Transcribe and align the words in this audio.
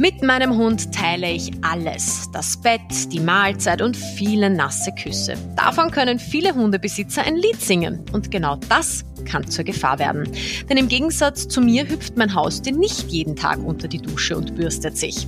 Mit 0.00 0.22
meinem 0.22 0.56
Hund 0.56 0.94
teile 0.94 1.28
ich 1.28 1.50
alles. 1.60 2.30
Das 2.32 2.56
Bett, 2.56 2.80
die 3.10 3.18
Mahlzeit 3.18 3.82
und 3.82 3.96
viele 3.96 4.48
nasse 4.48 4.92
Küsse. 4.92 5.34
Davon 5.56 5.90
können 5.90 6.20
viele 6.20 6.54
Hundebesitzer 6.54 7.24
ein 7.24 7.34
Lied 7.34 7.60
singen. 7.60 8.04
Und 8.12 8.30
genau 8.30 8.54
das 8.68 9.04
kann 9.24 9.48
zur 9.48 9.64
Gefahr 9.64 9.98
werden. 9.98 10.28
Denn 10.68 10.76
im 10.76 10.88
Gegensatz 10.88 11.48
zu 11.48 11.60
mir 11.60 11.88
hüpft 11.88 12.16
mein 12.16 12.34
Haustier 12.34 12.76
nicht 12.76 13.10
jeden 13.10 13.34
Tag 13.34 13.58
unter 13.58 13.88
die 13.88 13.98
Dusche 13.98 14.36
und 14.36 14.54
bürstet 14.54 14.96
sich. 14.96 15.26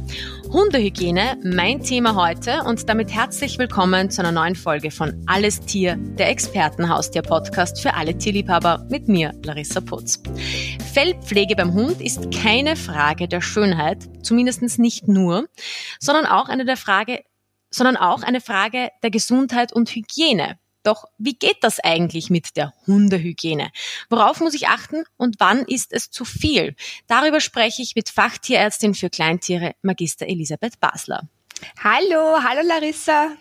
Hundehygiene, 0.53 1.37
mein 1.45 1.83
Thema 1.83 2.15
heute 2.15 2.63
und 2.65 2.89
damit 2.89 3.13
herzlich 3.13 3.59
willkommen 3.59 4.11
zu 4.11 4.23
einer 4.23 4.33
neuen 4.33 4.57
Folge 4.57 4.91
von 4.91 5.23
Alles 5.27 5.61
Tier, 5.61 5.97
der 5.97 6.31
Expertenhaustier-Podcast 6.31 7.81
für 7.81 7.95
alle 7.95 8.17
Tierliebhaber 8.17 8.87
mit 8.89 9.09
mir, 9.09 9.33
Larissa 9.45 9.81
Putz. 9.81 10.23
Fellpflege 10.93 11.55
beim 11.55 11.73
Hund 11.73 12.01
ist 12.01 12.33
keine 12.33 12.75
Frage 12.75 13.29
der 13.29 13.41
Schönheit, 13.41 14.09
zumindest 14.23 14.60
nicht 14.79 15.09
nur, 15.09 15.49
sondern 15.99 16.27
auch 16.27 16.49
eine 16.49 16.65
der 16.65 16.77
Frage, 16.77 17.25
sondern 17.71 17.97
auch 17.97 18.23
eine 18.23 18.41
Frage 18.41 18.91
der 19.03 19.11
Gesundheit 19.11 19.73
und 19.73 19.91
Hygiene. 19.91 20.59
Doch 20.83 21.05
wie 21.19 21.35
geht 21.35 21.59
das 21.63 21.79
eigentlich 21.79 22.31
mit 22.31 22.57
der 22.57 22.73
Hundehygiene? 22.87 23.71
Worauf 24.09 24.41
muss 24.41 24.55
ich 24.55 24.69
achten 24.69 25.05
und 25.17 25.37
wann 25.39 25.65
ist 25.65 25.93
es 25.93 26.11
zu 26.11 26.25
viel? 26.25 26.75
Darüber 27.07 27.41
spreche 27.41 27.83
ich 27.83 27.95
mit 27.95 28.09
Fachtierärztin 28.09 28.95
für 28.95 29.11
Kleintiere, 29.11 29.75
Magister 29.83 30.27
Elisabeth 30.27 30.81
Basler. 30.81 31.29
Hallo, 31.83 32.43
hallo 32.43 32.67
Larissa. 32.67 33.37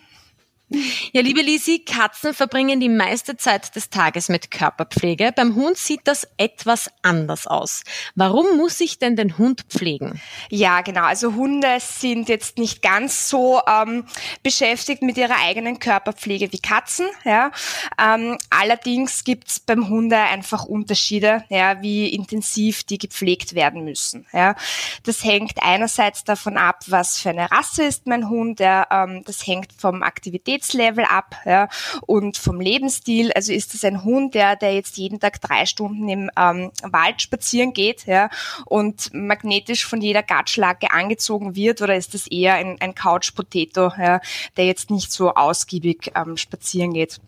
Ja, 1.12 1.20
liebe 1.20 1.42
Lisi, 1.42 1.80
Katzen 1.80 2.32
verbringen 2.32 2.78
die 2.78 2.88
meiste 2.88 3.36
Zeit 3.36 3.74
des 3.74 3.90
Tages 3.90 4.28
mit 4.28 4.52
Körperpflege. 4.52 5.32
Beim 5.34 5.56
Hund 5.56 5.76
sieht 5.76 6.02
das 6.04 6.28
etwas 6.36 6.88
anders 7.02 7.48
aus. 7.48 7.82
Warum 8.14 8.56
muss 8.56 8.80
ich 8.80 9.00
denn 9.00 9.16
den 9.16 9.36
Hund 9.36 9.62
pflegen? 9.68 10.20
Ja, 10.48 10.82
genau. 10.82 11.02
Also 11.02 11.34
Hunde 11.34 11.78
sind 11.80 12.28
jetzt 12.28 12.56
nicht 12.58 12.82
ganz 12.82 13.28
so 13.28 13.60
ähm, 13.66 14.04
beschäftigt 14.44 15.02
mit 15.02 15.16
ihrer 15.16 15.34
eigenen 15.44 15.80
Körperpflege 15.80 16.52
wie 16.52 16.60
Katzen. 16.60 17.08
Ja. 17.24 17.50
Ähm, 18.00 18.38
allerdings 18.50 19.24
gibt's 19.24 19.58
beim 19.58 19.88
Hunde 19.88 20.18
einfach 20.18 20.66
Unterschiede, 20.66 21.42
ja, 21.48 21.82
wie 21.82 22.08
intensiv 22.08 22.84
die 22.84 22.98
gepflegt 22.98 23.56
werden 23.56 23.82
müssen. 23.82 24.24
Ja. 24.32 24.54
Das 25.02 25.24
hängt 25.24 25.60
einerseits 25.60 26.22
davon 26.22 26.56
ab, 26.56 26.84
was 26.86 27.18
für 27.18 27.30
eine 27.30 27.50
Rasse 27.50 27.82
ist 27.82 28.06
mein 28.06 28.28
Hund. 28.28 28.60
Ja. 28.60 28.86
Ähm, 28.88 29.24
das 29.26 29.44
hängt 29.44 29.72
vom 29.76 30.04
Aktivität 30.04 30.59
Aktivitätslevel 30.60 31.04
ab 31.04 31.36
ja, 31.44 31.68
und 32.06 32.36
vom 32.36 32.60
Lebensstil. 32.60 33.32
Also 33.32 33.52
ist 33.52 33.74
es 33.74 33.84
ein 33.84 34.04
Hund, 34.04 34.34
der, 34.34 34.56
der 34.56 34.74
jetzt 34.74 34.96
jeden 34.96 35.18
Tag 35.18 35.40
drei 35.40 35.66
Stunden 35.66 36.08
im 36.08 36.30
ähm, 36.36 36.70
Wald 36.82 37.22
spazieren 37.22 37.72
geht 37.72 38.06
ja, 38.06 38.30
und 38.66 39.12
magnetisch 39.12 39.86
von 39.86 40.00
jeder 40.00 40.22
Gatschlake 40.22 40.90
angezogen 40.92 41.56
wird 41.56 41.82
oder 41.82 41.96
ist 41.96 42.14
es 42.14 42.26
eher 42.26 42.54
ein, 42.54 42.76
ein 42.80 42.94
Couch-Potato, 42.94 43.92
ja, 43.98 44.20
der 44.56 44.66
jetzt 44.66 44.90
nicht 44.90 45.12
so 45.12 45.34
ausgiebig 45.34 46.12
ähm, 46.14 46.36
spazieren 46.36 46.92
geht? 46.92 47.20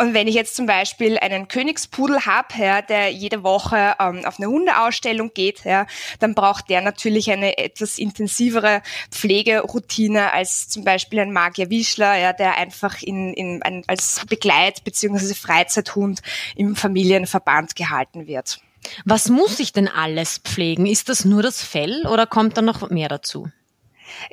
Und 0.00 0.14
wenn 0.14 0.28
ich 0.28 0.34
jetzt 0.34 0.56
zum 0.56 0.64
Beispiel 0.64 1.18
einen 1.18 1.46
Königspudel 1.46 2.24
habe, 2.24 2.54
ja, 2.56 2.80
der 2.80 3.10
jede 3.10 3.42
Woche 3.42 3.96
ähm, 4.00 4.24
auf 4.24 4.38
eine 4.38 4.46
Hundeausstellung 4.46 5.32
geht, 5.34 5.64
ja, 5.64 5.86
dann 6.20 6.34
braucht 6.34 6.70
der 6.70 6.80
natürlich 6.80 7.30
eine 7.30 7.58
etwas 7.58 7.98
intensivere 7.98 8.80
Pflegeroutine 9.10 10.32
als 10.32 10.70
zum 10.70 10.84
Beispiel 10.84 11.20
ein 11.20 11.32
Magier 11.32 11.68
Wischler, 11.68 12.16
ja, 12.16 12.32
der 12.32 12.56
einfach 12.56 13.02
in, 13.02 13.34
in, 13.34 13.62
ein, 13.62 13.84
als 13.88 14.22
Begleit- 14.26 14.84
bzw. 14.84 15.34
Freizeithund 15.34 16.22
im 16.56 16.76
Familienverband 16.76 17.76
gehalten 17.76 18.26
wird. 18.26 18.62
Was 19.04 19.28
muss 19.28 19.60
ich 19.60 19.74
denn 19.74 19.88
alles 19.88 20.38
pflegen? 20.38 20.86
Ist 20.86 21.10
das 21.10 21.26
nur 21.26 21.42
das 21.42 21.62
Fell 21.62 22.06
oder 22.06 22.26
kommt 22.26 22.56
da 22.56 22.62
noch 22.62 22.88
mehr 22.88 23.10
dazu? 23.10 23.50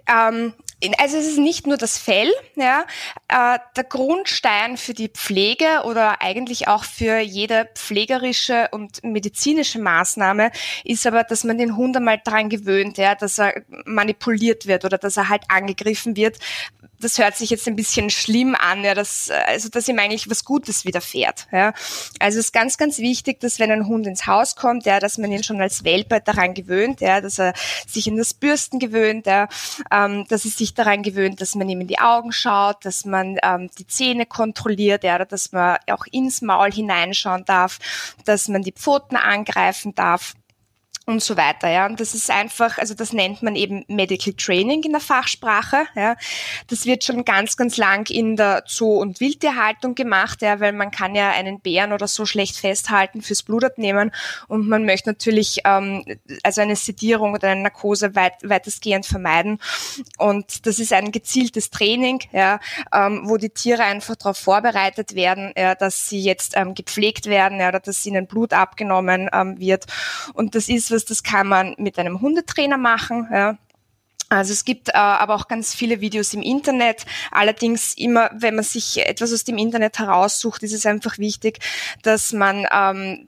Ähm, 0.08 0.54
also 1.00 1.18
es 1.18 1.28
ist 1.28 1.40
nicht 1.40 1.66
nur 1.66 1.78
das 1.78 1.98
Fell, 1.98 2.32
ja. 2.56 2.86
Äh, 3.28 3.60
der 3.76 3.84
Grundstein 3.84 4.78
für 4.78 4.94
die 4.94 5.10
Pflege 5.10 5.84
oder 5.86 6.22
eigentlich 6.22 6.68
auch 6.68 6.84
für 6.84 7.20
jede 7.20 7.68
pflegerische 7.74 8.70
und 8.72 9.04
medizinische 9.04 9.80
Maßnahme 9.80 10.52
ist 10.84 11.08
aber, 11.08 11.24
dass 11.24 11.44
man 11.44 11.58
den 11.58 11.76
Hund 11.76 11.98
einmal 11.98 12.22
daran 12.24 12.50
gewöhnt, 12.50 12.98
ja, 12.98 13.16
dass 13.16 13.40
er 13.40 13.64
manipuliert 13.86 14.68
wird 14.68 14.86
oder 14.86 14.98
dass 14.98 15.18
er 15.18 15.30
halt 15.30 15.44
angegriffen 15.50 16.16
wird, 16.16 16.38
das 17.00 17.18
hört 17.18 17.36
sich 17.36 17.50
jetzt 17.50 17.68
ein 17.68 17.76
bisschen 17.76 18.10
schlimm 18.10 18.56
an, 18.56 18.84
ja, 18.84 18.94
dass, 18.94 19.30
also, 19.48 19.70
dass 19.70 19.88
ihm 19.88 20.00
eigentlich 20.00 20.30
was 20.30 20.46
Gutes 20.46 20.86
widerfährt, 20.86 21.48
ja. 21.52 21.74
Also, 22.20 22.40
es 22.40 22.46
ist 22.46 22.54
ganz, 22.54 22.78
ganz 22.78 22.98
wichtig, 23.00 23.40
dass 23.40 23.60
wenn 23.60 23.72
ein 23.72 23.88
Hund 23.88 24.08
ins 24.08 24.28
Haus 24.28 24.56
kommt, 24.56 24.86
ja, 24.86 25.00
dass 25.00 25.18
man 25.18 25.32
ihn 25.32 25.44
schon 25.44 25.62
als 25.62 25.84
Welpe 25.84 26.22
daran 26.22 26.54
gewöhnt, 26.54 27.02
ja, 27.02 27.22
dass 27.22 27.40
er 27.40 27.54
sich 27.88 28.08
in 28.08 28.18
das 28.18 28.34
Bürsten 28.34 28.80
gewöhnt, 28.80 29.26
ja, 29.28 29.48
ähm, 29.92 30.26
dass 30.30 30.46
er 30.46 30.52
sich 30.52 30.74
daran 30.74 31.04
gewöhnt, 31.04 31.42
dass 31.42 31.56
man 31.56 31.70
ihm 31.70 31.82
in 31.82 31.88
die 31.88 32.00
Augen 32.00 32.32
schaut, 32.32 32.84
dass 32.86 33.06
man 33.06 33.38
ähm, 33.44 33.70
die 33.78 33.88
Zähne 33.88 34.26
kontrolliert, 34.26 35.04
ja, 35.04 35.24
dass 35.24 35.52
man 35.52 35.78
auch 35.90 36.06
ins 36.12 36.42
Maul 36.42 36.72
hineinschauen 36.72 37.46
darf, 37.46 37.80
dass 38.26 38.48
man 38.48 38.62
die 38.62 38.72
Pfoten 38.72 39.16
angreifen 39.18 39.94
darf 39.96 40.34
und 41.08 41.24
so 41.24 41.38
weiter, 41.38 41.70
ja. 41.70 41.86
Und 41.86 42.02
das 42.02 42.14
ist 42.14 42.30
einfach, 42.30 42.78
also 42.78 42.94
das 42.94 43.14
nennt 43.14 43.42
man 43.42 43.56
eben 43.56 43.86
Medical 43.88 44.34
Training 44.34 44.84
in 44.84 44.92
der 44.92 45.00
Fachsprache, 45.00 45.86
ja. 45.96 46.18
Das 46.68 46.86
wird 46.86 47.06
schon 47.06 47.24
ganz, 47.24 47.56
ganz 47.56 47.78
lang 47.78 48.10
in 48.10 48.36
der 48.36 48.64
Zoo- 48.68 49.00
und 49.00 49.22
Wildtierhaltung 49.22 49.96
gemacht, 49.96 50.42
ja, 50.42 50.60
weil 50.60 50.74
man 50.74 50.92
kann 50.92 51.16
ja 51.16 51.32
einen 51.32 51.62
Bären 51.62 51.94
oder 51.94 52.08
so 52.08 52.26
schlecht 52.26 52.58
festhalten 52.58 53.22
fürs 53.22 53.42
Blutabnehmen 53.42 54.12
und 54.50 54.68
man 54.68 54.84
möchte 54.84 55.10
natürlich 55.10 55.62
ähm, 55.64 56.04
also 56.44 56.60
eine 56.60 56.76
Sedierung 56.76 57.34
oder 57.34 57.50
eine 57.50 57.62
Narkose 57.62 58.14
weit, 58.14 58.34
weitestgehend 58.44 59.06
vermeiden. 59.06 59.60
Und 60.18 60.66
das 60.66 60.78
ist 60.78 60.92
ein 60.92 61.14
gezieltes 61.14 61.70
Training, 61.70 62.20
ja, 62.34 62.60
ähm, 62.94 63.22
wo 63.24 63.38
die 63.38 63.50
Tiere 63.50 63.84
einfach 63.84 64.18
darauf 64.18 64.38
vorbereitet 64.38 65.16
werden, 65.16 65.54
ja, 65.58 65.74
dass 65.74 66.10
sie 66.10 66.20
jetzt 66.20 66.58
ähm, 66.58 66.74
gepflegt 66.74 67.28
werden, 67.28 67.62
ja, 67.62 67.70
oder 67.70 67.80
dass 67.80 68.06
ihnen 68.06 68.28
Blut 68.28 68.52
abgenommen 68.52 69.30
ähm, 69.32 69.58
wird. 69.58 69.86
Und 70.34 70.54
das 70.54 70.68
ist 70.68 70.97
das, 70.98 71.06
das 71.06 71.24
kann 71.24 71.48
man 71.48 71.76
mit 71.78 72.00
einem 72.00 72.22
Hundetrainer 72.22 72.78
machen. 72.78 73.28
Ja. 73.32 73.58
Also 74.30 74.52
es 74.52 74.66
gibt 74.66 74.90
äh, 74.90 74.94
aber 74.94 75.36
auch 75.36 75.48
ganz 75.48 75.74
viele 75.74 76.02
Videos 76.02 76.34
im 76.34 76.42
Internet. 76.42 77.06
Allerdings 77.32 77.94
immer, 77.94 78.30
wenn 78.34 78.56
man 78.56 78.64
sich 78.64 79.06
etwas 79.06 79.32
aus 79.32 79.44
dem 79.44 79.58
Internet 79.58 80.00
heraussucht, 80.00 80.64
ist 80.64 80.74
es 80.74 80.86
einfach 80.86 81.18
wichtig, 81.18 81.60
dass 82.04 82.34
man 82.34 82.68
ähm, 82.72 83.28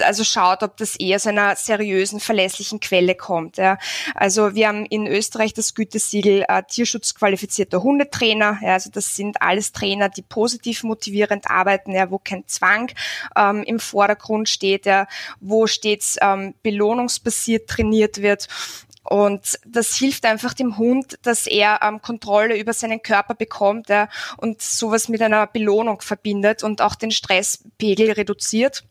also 0.00 0.24
schaut, 0.24 0.62
ob 0.62 0.76
das 0.76 0.96
eher 0.96 1.16
aus 1.16 1.26
einer 1.26 1.56
seriösen, 1.56 2.20
verlässlichen 2.20 2.80
Quelle 2.80 3.14
kommt. 3.14 3.56
Ja. 3.56 3.78
Also 4.14 4.54
wir 4.54 4.68
haben 4.68 4.86
in 4.86 5.06
Österreich 5.06 5.54
das 5.54 5.74
Gütesiegel 5.74 6.44
äh, 6.48 6.62
tierschutzqualifizierter 6.62 7.82
Hundetrainer. 7.82 8.58
Ja, 8.62 8.74
also 8.74 8.90
das 8.90 9.16
sind 9.16 9.40
alles 9.40 9.72
Trainer, 9.72 10.08
die 10.08 10.22
positiv 10.22 10.82
motivierend 10.82 11.50
arbeiten, 11.50 11.92
ja, 11.92 12.10
wo 12.10 12.18
kein 12.18 12.46
Zwang 12.46 12.90
ähm, 13.36 13.62
im 13.62 13.80
Vordergrund 13.80 14.48
steht, 14.48 14.86
ja, 14.86 15.06
wo 15.40 15.66
stets 15.66 16.16
ähm, 16.20 16.54
belohnungsbasiert 16.62 17.68
trainiert 17.68 18.22
wird. 18.22 18.48
Und 19.04 19.58
das 19.66 19.94
hilft 19.96 20.24
einfach 20.24 20.54
dem 20.54 20.78
Hund, 20.78 21.18
dass 21.22 21.46
er 21.46 21.80
ähm, 21.82 22.00
Kontrolle 22.00 22.58
über 22.58 22.72
seinen 22.72 23.02
Körper 23.02 23.34
bekommt 23.34 23.90
ja, 23.90 24.08
und 24.38 24.62
sowas 24.62 25.08
mit 25.08 25.20
einer 25.20 25.46
Belohnung 25.46 26.00
verbindet 26.00 26.62
und 26.62 26.80
auch 26.80 26.94
den 26.94 27.10
Stresspegel 27.10 28.12
reduziert. 28.12 28.84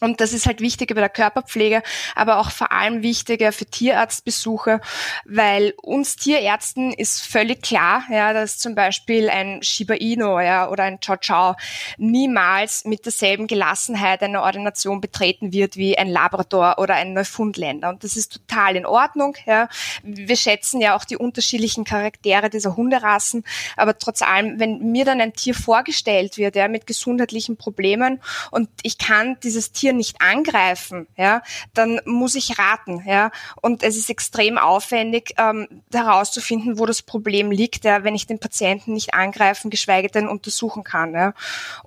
Und 0.00 0.20
das 0.20 0.32
ist 0.32 0.46
halt 0.46 0.60
wichtiger 0.60 0.94
bei 0.94 1.02
der 1.02 1.10
Körperpflege, 1.10 1.82
aber 2.14 2.38
auch 2.38 2.50
vor 2.50 2.72
allem 2.72 3.02
wichtiger 3.02 3.52
für 3.52 3.66
Tierarztbesuche, 3.66 4.80
weil 5.26 5.74
uns 5.82 6.16
Tierärzten 6.16 6.92
ist 6.92 7.22
völlig 7.22 7.62
klar, 7.62 8.04
ja, 8.10 8.32
dass 8.32 8.58
zum 8.58 8.74
Beispiel 8.74 9.28
ein 9.28 9.62
Shiba 9.62 9.94
Inu 9.94 10.40
ja, 10.40 10.68
oder 10.68 10.84
ein 10.84 11.00
Chow 11.00 11.18
Chow 11.20 11.56
niemals 11.98 12.84
mit 12.86 13.04
derselben 13.04 13.46
Gelassenheit 13.46 14.22
eine 14.22 14.42
Ordination 14.42 15.02
betreten 15.02 15.52
wird 15.52 15.76
wie 15.76 15.98
ein 15.98 16.08
Labrador 16.08 16.78
oder 16.78 16.94
ein 16.94 17.12
Neufundländer. 17.12 17.90
Und 17.90 18.02
das 18.02 18.16
ist 18.16 18.32
total 18.32 18.76
in 18.76 18.86
Ordnung. 18.86 19.36
Ja. 19.44 19.68
Wir 20.02 20.36
schätzen 20.36 20.80
ja 20.80 20.96
auch 20.96 21.04
die 21.04 21.16
unterschiedlichen 21.16 21.84
Charaktere 21.84 22.48
dieser 22.48 22.76
Hunderassen, 22.76 23.44
aber 23.76 23.98
trotz 23.98 24.22
allem, 24.22 24.58
wenn 24.58 24.92
mir 24.92 25.04
dann 25.04 25.20
ein 25.20 25.34
Tier 25.34 25.54
vorgestellt 25.54 26.38
wird, 26.38 26.56
ja, 26.56 26.68
mit 26.68 26.86
gesundheitlichen 26.86 27.56
Problemen 27.56 28.22
und 28.50 28.70
ich 28.82 28.96
kann 28.96 29.36
dieses 29.42 29.72
Tier 29.72 29.89
Tier 29.90 29.96
nicht 29.96 30.20
angreifen, 30.20 31.06
ja, 31.16 31.42
dann 31.74 32.00
muss 32.04 32.34
ich 32.34 32.58
raten, 32.58 33.02
ja. 33.06 33.30
Und 33.60 33.82
es 33.82 33.96
ist 33.96 34.10
extrem 34.10 34.58
aufwendig, 34.58 35.34
ähm, 35.38 35.82
herauszufinden, 35.92 36.78
wo 36.78 36.86
das 36.86 37.02
Problem 37.02 37.50
liegt, 37.50 37.84
ja, 37.84 38.04
wenn 38.04 38.14
ich 38.14 38.26
den 38.26 38.38
Patienten 38.38 38.92
nicht 38.92 39.14
angreifen, 39.14 39.70
geschweige 39.70 40.08
denn 40.08 40.28
untersuchen 40.28 40.84
kann. 40.84 41.14
Ja. 41.14 41.34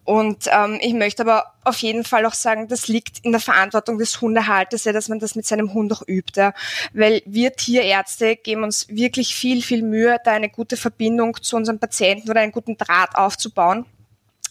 Und 0.03 0.47
ähm, 0.51 0.79
ich 0.81 0.93
möchte 0.93 1.23
aber 1.23 1.53
auf 1.63 1.77
jeden 1.77 2.03
Fall 2.03 2.25
auch 2.25 2.33
sagen, 2.33 2.67
das 2.67 2.87
liegt 2.87 3.19
in 3.19 3.31
der 3.31 3.41
Verantwortung 3.41 3.97
des 3.97 4.19
Hundehalters, 4.19 4.83
ja, 4.83 4.91
dass 4.91 5.07
man 5.07 5.19
das 5.19 5.35
mit 5.35 5.45
seinem 5.45 5.73
Hund 5.73 5.93
auch 5.93 6.03
übt, 6.07 6.39
ja. 6.39 6.53
weil 6.93 7.21
wir 7.25 7.53
Tierärzte 7.53 8.35
geben 8.35 8.63
uns 8.63 8.87
wirklich 8.89 9.35
viel, 9.35 9.61
viel 9.61 9.81
Mühe, 9.81 10.17
da 10.23 10.31
eine 10.31 10.49
gute 10.49 10.77
Verbindung 10.77 11.41
zu 11.41 11.55
unserem 11.55 11.79
Patienten 11.79 12.29
oder 12.29 12.41
einen 12.41 12.51
guten 12.51 12.77
Draht 12.77 13.15
aufzubauen. 13.15 13.85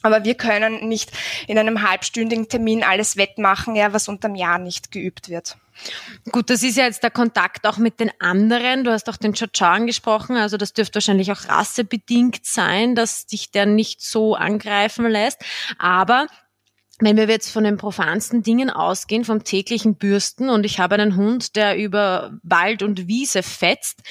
Aber 0.02 0.24
wir 0.24 0.34
können 0.34 0.88
nicht 0.88 1.10
in 1.46 1.58
einem 1.58 1.88
halbstündigen 1.88 2.48
Termin 2.48 2.82
alles 2.82 3.16
wettmachen, 3.16 3.76
ja, 3.76 3.92
was 3.92 4.08
unterm 4.08 4.34
Jahr 4.34 4.58
nicht 4.58 4.90
geübt 4.90 5.28
wird. 5.28 5.56
Gut, 6.30 6.50
das 6.50 6.62
ist 6.62 6.76
ja 6.76 6.84
jetzt 6.84 7.02
der 7.02 7.10
Kontakt 7.10 7.66
auch 7.66 7.78
mit 7.78 7.98
den 7.98 8.10
anderen. 8.20 8.84
Du 8.84 8.92
hast 8.92 9.08
auch 9.08 9.16
den 9.16 9.34
Chow 9.34 9.48
angesprochen, 9.62 10.36
also 10.36 10.56
das 10.56 10.72
dürfte 10.72 10.96
wahrscheinlich 10.96 11.32
auch 11.32 11.48
rassebedingt 11.48 12.44
sein, 12.44 12.94
dass 12.94 13.26
dich 13.26 13.50
der 13.50 13.66
nicht 13.66 14.02
so 14.02 14.34
angreifen 14.34 15.06
lässt. 15.08 15.42
Aber 15.78 16.26
wenn 17.00 17.16
wir 17.16 17.26
jetzt 17.26 17.50
von 17.50 17.64
den 17.64 17.78
profansten 17.78 18.42
Dingen 18.42 18.70
ausgehen, 18.70 19.24
vom 19.24 19.42
täglichen 19.42 19.96
Bürsten 19.96 20.50
und 20.50 20.64
ich 20.64 20.78
habe 20.78 20.94
einen 20.94 21.16
Hund, 21.16 21.56
der 21.56 21.76
über 21.76 22.38
Wald 22.42 22.82
und 22.82 23.08
Wiese 23.08 23.42
fetzt, 23.42 24.02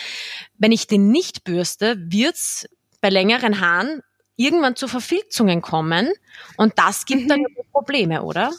wenn 0.58 0.72
ich 0.72 0.88
den 0.88 1.10
nicht 1.10 1.44
bürste, 1.44 1.96
wird's 1.98 2.68
bei 3.00 3.10
längeren 3.10 3.62
Haaren 3.62 4.02
irgendwann 4.36 4.75
zu 4.75 4.88
Verfilzungen 4.88 5.62
kommen 5.62 6.10
und 6.57 6.78
das 6.78 7.06
gibt 7.06 7.24
mhm. 7.24 7.28
dann 7.28 7.45
Probleme, 7.72 8.24
oder? 8.24 8.51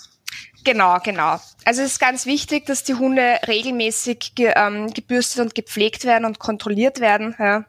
Genau, 0.64 0.98
genau. 1.02 1.40
Also 1.64 1.82
es 1.82 1.92
ist 1.92 1.98
ganz 1.98 2.26
wichtig, 2.26 2.66
dass 2.66 2.84
die 2.84 2.94
Hunde 2.94 3.38
regelmäßig 3.46 4.34
ge, 4.34 4.52
ähm, 4.54 4.92
gebürstet 4.92 5.40
und 5.42 5.54
gepflegt 5.54 6.04
werden 6.04 6.24
und 6.24 6.38
kontrolliert 6.38 7.00
werden. 7.00 7.34
Ja. 7.38 7.64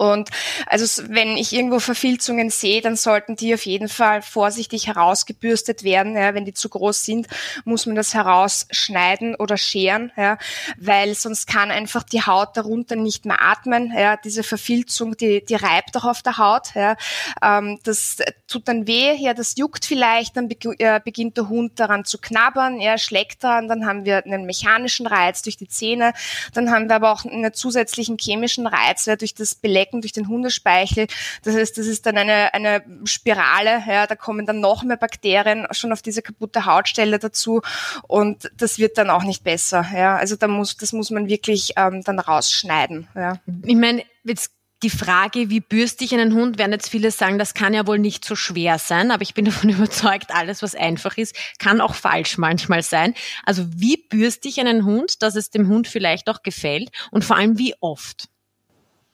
Und 0.00 0.30
also 0.64 1.02
wenn 1.10 1.36
ich 1.36 1.52
irgendwo 1.52 1.78
Verfilzungen 1.78 2.48
sehe, 2.48 2.80
dann 2.80 2.96
sollten 2.96 3.36
die 3.36 3.52
auf 3.52 3.66
jeden 3.66 3.90
Fall 3.90 4.22
vorsichtig 4.22 4.86
herausgebürstet 4.86 5.84
werden. 5.84 6.16
Ja, 6.16 6.32
wenn 6.32 6.46
die 6.46 6.54
zu 6.54 6.70
groß 6.70 7.04
sind, 7.04 7.28
muss 7.64 7.84
man 7.84 7.96
das 7.96 8.14
herausschneiden 8.14 9.34
oder 9.34 9.58
scheren, 9.58 10.10
ja, 10.16 10.38
weil 10.78 11.14
sonst 11.14 11.46
kann 11.46 11.70
einfach 11.70 12.02
die 12.02 12.22
Haut 12.22 12.56
darunter 12.56 12.96
nicht 12.96 13.26
mehr 13.26 13.42
atmen. 13.42 13.92
Ja, 13.94 14.16
diese 14.16 14.42
Verfilzung, 14.42 15.18
die, 15.18 15.44
die 15.44 15.56
reibt 15.56 15.94
auch 15.98 16.04
auf 16.04 16.22
der 16.22 16.38
Haut. 16.38 16.74
Ja, 16.74 16.96
ähm, 17.42 17.78
das 17.84 18.16
tut 18.48 18.68
dann 18.68 18.86
weh, 18.86 19.14
ja, 19.16 19.34
das 19.34 19.58
juckt 19.58 19.84
vielleicht, 19.84 20.34
dann 20.34 20.48
äh, 20.78 21.00
beginnt 21.04 21.36
der 21.36 21.50
Hund 21.50 21.78
daran 21.78 22.06
zu 22.06 22.16
knabbern, 22.16 22.80
er 22.80 22.96
schlägt 22.96 23.44
daran, 23.44 23.68
dann 23.68 23.84
haben 23.84 24.06
wir 24.06 24.24
einen 24.24 24.46
mechanischen 24.46 25.06
Reiz 25.06 25.42
durch 25.42 25.58
die 25.58 25.68
Zähne, 25.68 26.14
dann 26.54 26.70
haben 26.70 26.88
wir 26.88 26.96
aber 26.96 27.12
auch 27.12 27.26
einen 27.26 27.52
zusätzlichen 27.52 28.16
chemischen 28.18 28.66
Reiz 28.66 29.04
ja, 29.04 29.16
durch 29.16 29.34
das 29.34 29.54
Beleg 29.54 29.89
Flecken 29.90 30.00
durch 30.00 30.12
den 30.12 30.28
Hundespeichel. 30.28 31.06
Das 31.42 31.54
heißt, 31.54 31.76
das 31.76 31.86
ist 31.86 32.06
dann 32.06 32.16
eine, 32.16 32.54
eine 32.54 32.82
Spirale, 33.04 33.82
ja, 33.86 34.06
da 34.06 34.14
kommen 34.14 34.46
dann 34.46 34.60
noch 34.60 34.82
mehr 34.82 34.96
Bakterien 34.96 35.66
schon 35.72 35.92
auf 35.92 36.02
diese 36.02 36.22
kaputte 36.22 36.64
Hautstelle 36.64 37.18
dazu 37.18 37.62
und 38.06 38.50
das 38.56 38.78
wird 38.78 38.98
dann 38.98 39.10
auch 39.10 39.24
nicht 39.24 39.44
besser. 39.44 39.86
Ja. 39.94 40.16
Also 40.16 40.36
da 40.36 40.48
muss, 40.48 40.76
das 40.76 40.92
muss 40.92 41.10
man 41.10 41.28
wirklich 41.28 41.72
ähm, 41.76 42.02
dann 42.04 42.18
rausschneiden. 42.18 43.08
Ja. 43.14 43.38
Ich 43.64 43.76
meine, 43.76 44.04
jetzt 44.24 44.52
die 44.82 44.90
Frage, 44.90 45.50
wie 45.50 45.60
bürste 45.60 46.04
ich 46.04 46.14
einen 46.14 46.32
Hund, 46.32 46.56
werden 46.56 46.72
jetzt 46.72 46.88
viele 46.88 47.10
sagen, 47.10 47.38
das 47.38 47.52
kann 47.52 47.74
ja 47.74 47.86
wohl 47.86 47.98
nicht 47.98 48.24
so 48.24 48.34
schwer 48.34 48.78
sein, 48.78 49.10
aber 49.10 49.22
ich 49.22 49.34
bin 49.34 49.44
davon 49.46 49.70
überzeugt, 49.70 50.30
alles, 50.30 50.62
was 50.62 50.74
einfach 50.74 51.18
ist, 51.18 51.36
kann 51.58 51.80
auch 51.80 51.94
falsch 51.94 52.38
manchmal 52.38 52.82
sein. 52.82 53.14
Also 53.44 53.66
wie 53.74 53.96
bürste 53.96 54.48
ich 54.48 54.60
einen 54.60 54.84
Hund, 54.84 55.22
dass 55.22 55.36
es 55.36 55.50
dem 55.50 55.68
Hund 55.68 55.88
vielleicht 55.88 56.28
auch 56.30 56.42
gefällt 56.42 56.90
und 57.10 57.24
vor 57.24 57.36
allem 57.36 57.58
wie 57.58 57.74
oft? 57.80 58.28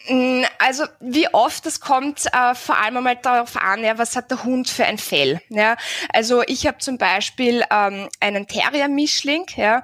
Mm, 0.08 0.44
also 0.58 0.84
wie 1.00 1.28
oft, 1.32 1.66
das 1.66 1.80
kommt 1.80 2.26
äh, 2.26 2.54
vor 2.54 2.78
allem 2.78 2.98
einmal 2.98 3.16
darauf 3.16 3.56
an, 3.56 3.82
ja, 3.82 3.98
was 3.98 4.16
hat 4.16 4.30
der 4.30 4.44
Hund 4.44 4.68
für 4.68 4.84
ein 4.84 4.98
Fell. 4.98 5.40
Ja? 5.48 5.76
Also 6.12 6.42
ich 6.46 6.66
habe 6.66 6.78
zum 6.78 6.98
Beispiel 6.98 7.64
ähm, 7.70 8.08
einen 8.20 8.46
Terrier-Mischling, 8.46 9.46
ja, 9.56 9.82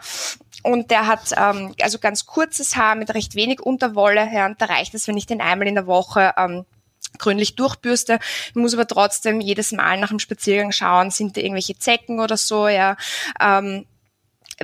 und 0.62 0.90
der 0.90 1.06
hat 1.08 1.32
ähm, 1.36 1.74
also 1.80 1.98
ganz 1.98 2.26
kurzes 2.26 2.76
Haar 2.76 2.94
mit 2.94 3.12
recht 3.14 3.34
wenig 3.34 3.60
Unterwolle, 3.60 4.28
ja, 4.32 4.46
und 4.46 4.60
da 4.60 4.66
reicht 4.66 4.94
es, 4.94 5.08
wenn 5.08 5.16
ich 5.16 5.26
den 5.26 5.40
einmal 5.40 5.66
in 5.66 5.74
der 5.74 5.86
Woche 5.86 6.34
ähm, 6.36 6.64
gründlich 7.18 7.56
durchbürste. 7.56 8.18
Ich 8.48 8.54
muss 8.54 8.74
aber 8.74 8.86
trotzdem 8.86 9.40
jedes 9.40 9.72
Mal 9.72 9.98
nach 9.98 10.08
dem 10.08 10.20
Spaziergang 10.20 10.72
schauen, 10.72 11.10
sind 11.10 11.36
da 11.36 11.40
irgendwelche 11.40 11.78
Zecken 11.78 12.20
oder 12.20 12.36
so, 12.36 12.68
ja. 12.68 12.96
Ähm, 13.40 13.86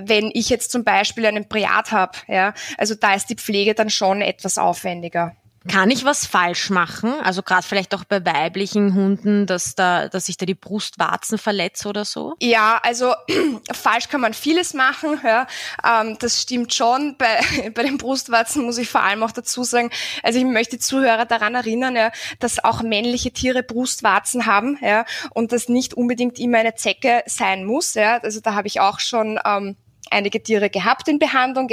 wenn 0.01 0.31
ich 0.33 0.49
jetzt 0.49 0.71
zum 0.71 0.85
Beispiel 0.85 1.27
einen 1.27 1.49
Priat 1.49 1.91
habe, 1.91 2.19
ja, 2.29 2.55
also 2.77 2.95
da 2.95 3.15
ist 3.15 3.27
die 3.27 3.35
Pflege 3.35 3.75
dann 3.75 3.91
schon 3.91 4.21
etwas 4.21 4.57
aufwendiger. 4.59 5.35
Kann 5.69 5.91
ich 5.91 6.05
was 6.05 6.27
falsch 6.27 6.71
machen? 6.71 7.15
Also 7.23 7.43
gerade 7.43 7.63
vielleicht 7.63 7.95
auch 7.95 8.05
bei 8.05 8.25
weiblichen 8.25 8.95
Hunden, 8.95 9.47
dass 9.47 9.75
da, 9.75 10.09
dass 10.09 10.29
ich 10.29 10.37
da 10.37 10.47
die 10.47 10.55
Brustwarzen 10.55 11.39
verletze 11.39 11.89
oder 11.89 12.05
so? 12.05 12.35
Ja, 12.41 12.81
also 12.83 13.15
falsch 13.73 14.09
kann 14.09 14.21
man 14.21 14.35
vieles 14.35 14.75
machen. 14.75 15.21
Ja. 15.23 15.47
Ähm, 15.85 16.17
das 16.19 16.43
stimmt 16.43 16.73
schon. 16.75 17.17
Bei, 17.19 17.41
bei 17.75 17.83
den 17.83 17.99
Brustwarzen 17.99 18.65
muss 18.65 18.79
ich 18.79 18.89
vor 18.89 19.03
allem 19.03 19.23
auch 19.23 19.33
dazu 19.33 19.63
sagen, 19.63 19.91
also 20.23 20.39
ich 20.39 20.45
möchte 20.45 20.79
Zuhörer 20.79 21.27
daran 21.27 21.55
erinnern, 21.55 21.97
ja, 21.97 22.13
dass 22.41 22.65
auch 22.65 22.83
männliche 22.83 23.31
Tiere 23.31 23.63
Brustwarzen 23.63 24.47
haben 24.47 24.79
ja, 24.81 25.05
und 25.31 25.53
das 25.53 25.69
nicht 25.69 25.95
unbedingt 25.95 26.39
immer 26.39 26.59
eine 26.59 26.75
Zecke 26.75 27.23
sein 27.27 27.65
muss. 27.65 27.95
Ja. 27.95 28.19
Also 28.19 28.41
da 28.41 28.55
habe 28.55 28.69
ich 28.69 28.81
auch 28.81 29.01
schon 29.01 29.39
ähm, 29.45 29.77
einige 30.11 30.43
Tiere 30.43 30.71
gehabt 30.71 31.09
in 31.09 31.19
Behandlung, 31.19 31.69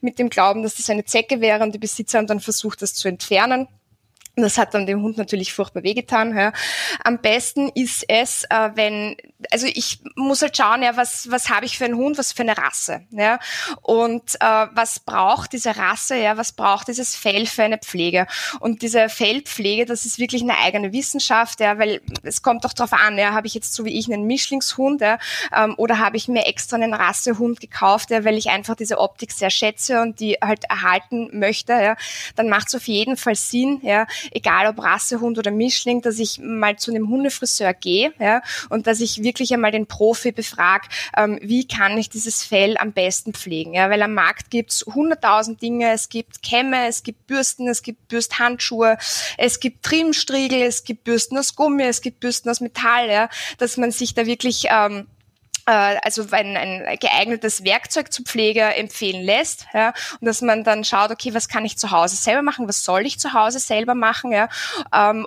mit 0.00 0.18
dem 0.18 0.30
Glauben, 0.30 0.62
dass 0.62 0.76
das 0.76 0.90
eine 0.90 1.04
Zecke 1.04 1.40
wäre 1.40 1.62
und 1.62 1.74
die 1.74 1.78
Besitzer 1.78 2.18
haben 2.18 2.26
dann 2.26 2.40
versucht, 2.40 2.82
das 2.82 2.94
zu 2.94 3.08
entfernen. 3.08 3.68
Das 4.36 4.58
hat 4.58 4.74
dann 4.74 4.86
dem 4.86 5.02
Hund 5.02 5.18
natürlich 5.18 5.52
furchtbar 5.52 5.82
wehgetan. 5.82 6.36
Ja. 6.36 6.52
Am 7.02 7.18
besten 7.18 7.68
ist 7.74 8.04
es, 8.08 8.44
äh, 8.44 8.70
wenn, 8.74 9.16
also 9.50 9.66
ich 9.66 10.00
muss 10.16 10.42
halt 10.42 10.56
schauen, 10.56 10.82
ja, 10.82 10.96
was, 10.96 11.30
was 11.30 11.50
habe 11.50 11.66
ich 11.66 11.76
für 11.76 11.84
einen 11.84 11.96
Hund, 11.96 12.16
was 12.16 12.32
für 12.32 12.42
eine 12.42 12.56
Rasse. 12.56 13.02
Ja. 13.10 13.38
Und 13.82 14.36
äh, 14.40 14.66
was 14.72 15.00
braucht 15.00 15.52
diese 15.52 15.76
Rasse, 15.76 16.16
ja, 16.16 16.36
was 16.36 16.52
braucht 16.52 16.88
dieses 16.88 17.16
Fell 17.16 17.46
für 17.46 17.64
eine 17.64 17.78
Pflege? 17.78 18.26
Und 18.60 18.82
diese 18.82 19.08
Fellpflege, 19.08 19.84
das 19.84 20.06
ist 20.06 20.18
wirklich 20.18 20.42
eine 20.42 20.58
eigene 20.58 20.92
Wissenschaft, 20.92 21.60
ja, 21.60 21.78
weil 21.78 22.00
es 22.22 22.42
kommt 22.42 22.64
doch 22.64 22.72
darauf 22.72 22.92
an, 22.92 23.18
ja, 23.18 23.32
habe 23.32 23.46
ich 23.46 23.54
jetzt 23.54 23.74
so 23.74 23.84
wie 23.84 23.98
ich 23.98 24.12
einen 24.12 24.26
Mischlingshund 24.26 25.00
ja, 25.00 25.18
ähm, 25.54 25.74
oder 25.76 25.98
habe 25.98 26.16
ich 26.16 26.28
mir 26.28 26.46
extra 26.46 26.76
einen 26.76 26.94
Rassehund 26.94 27.60
gekauft, 27.60 28.10
ja, 28.10 28.24
weil 28.24 28.38
ich 28.38 28.50
einfach 28.50 28.76
diese 28.76 28.98
Optik 28.98 29.32
sehr 29.32 29.50
schätze 29.50 30.00
und 30.00 30.20
die 30.20 30.36
halt 30.42 30.64
erhalten 30.64 31.30
möchte, 31.38 31.72
ja, 31.72 31.96
dann 32.36 32.48
macht 32.48 32.68
es 32.68 32.74
auf 32.74 32.86
jeden 32.86 33.16
Fall 33.16 33.34
Sinn, 33.34 33.80
ja, 33.82 34.06
egal 34.30 34.66
ob 34.66 34.82
Rassehund 34.82 35.38
oder 35.38 35.50
Mischling, 35.50 36.02
dass 36.02 36.18
ich 36.18 36.38
mal 36.42 36.76
zu 36.76 36.90
einem 36.90 37.08
Hundefriseur 37.08 37.74
gehe 37.74 38.12
ja, 38.18 38.42
und 38.68 38.86
dass 38.86 39.00
ich 39.00 39.22
wirklich 39.22 39.52
einmal 39.52 39.72
den 39.72 39.86
Profi 39.86 40.32
befrage, 40.32 40.88
ähm, 41.16 41.38
wie 41.42 41.66
kann 41.66 41.96
ich 41.98 42.08
dieses 42.08 42.42
Fell 42.42 42.76
am 42.78 42.92
besten 42.92 43.32
pflegen. 43.32 43.74
Ja, 43.74 43.90
weil 43.90 44.02
am 44.02 44.14
Markt 44.14 44.50
gibt's 44.50 44.84
hunderttausend 44.86 45.62
Dinge, 45.62 45.92
es 45.92 46.08
gibt 46.08 46.42
Kämme, 46.42 46.86
es 46.86 47.02
gibt 47.02 47.26
Bürsten, 47.26 47.68
es 47.68 47.82
gibt 47.82 48.08
Bürsthandschuhe, 48.08 48.98
es 49.38 49.60
gibt 49.60 49.84
Trimmstriegel, 49.84 50.62
es 50.62 50.84
gibt 50.84 51.04
Bürsten 51.04 51.38
aus 51.38 51.54
Gummi, 51.54 51.84
es 51.84 52.00
gibt 52.00 52.20
Bürsten 52.20 52.48
aus 52.50 52.60
Metall, 52.60 53.10
ja, 53.10 53.28
dass 53.58 53.76
man 53.76 53.90
sich 53.92 54.14
da 54.14 54.26
wirklich 54.26 54.66
ähm, 54.70 55.00
äh, 55.00 55.19
also 55.66 56.26
ein, 56.30 56.56
ein 56.56 56.98
geeignetes 56.98 57.64
Werkzeug 57.64 58.12
zur 58.12 58.24
Pflege 58.24 58.62
empfehlen 58.62 59.22
lässt, 59.22 59.66
ja, 59.72 59.92
und 60.20 60.26
dass 60.26 60.42
man 60.42 60.64
dann 60.64 60.84
schaut, 60.84 61.10
okay, 61.10 61.34
was 61.34 61.48
kann 61.48 61.64
ich 61.64 61.78
zu 61.78 61.90
Hause 61.90 62.16
selber 62.16 62.42
machen, 62.42 62.68
was 62.68 62.84
soll 62.84 63.06
ich 63.06 63.18
zu 63.18 63.32
Hause 63.32 63.58
selber 63.58 63.94
machen, 63.94 64.32
ja, 64.32 64.48
ähm, 64.94 65.26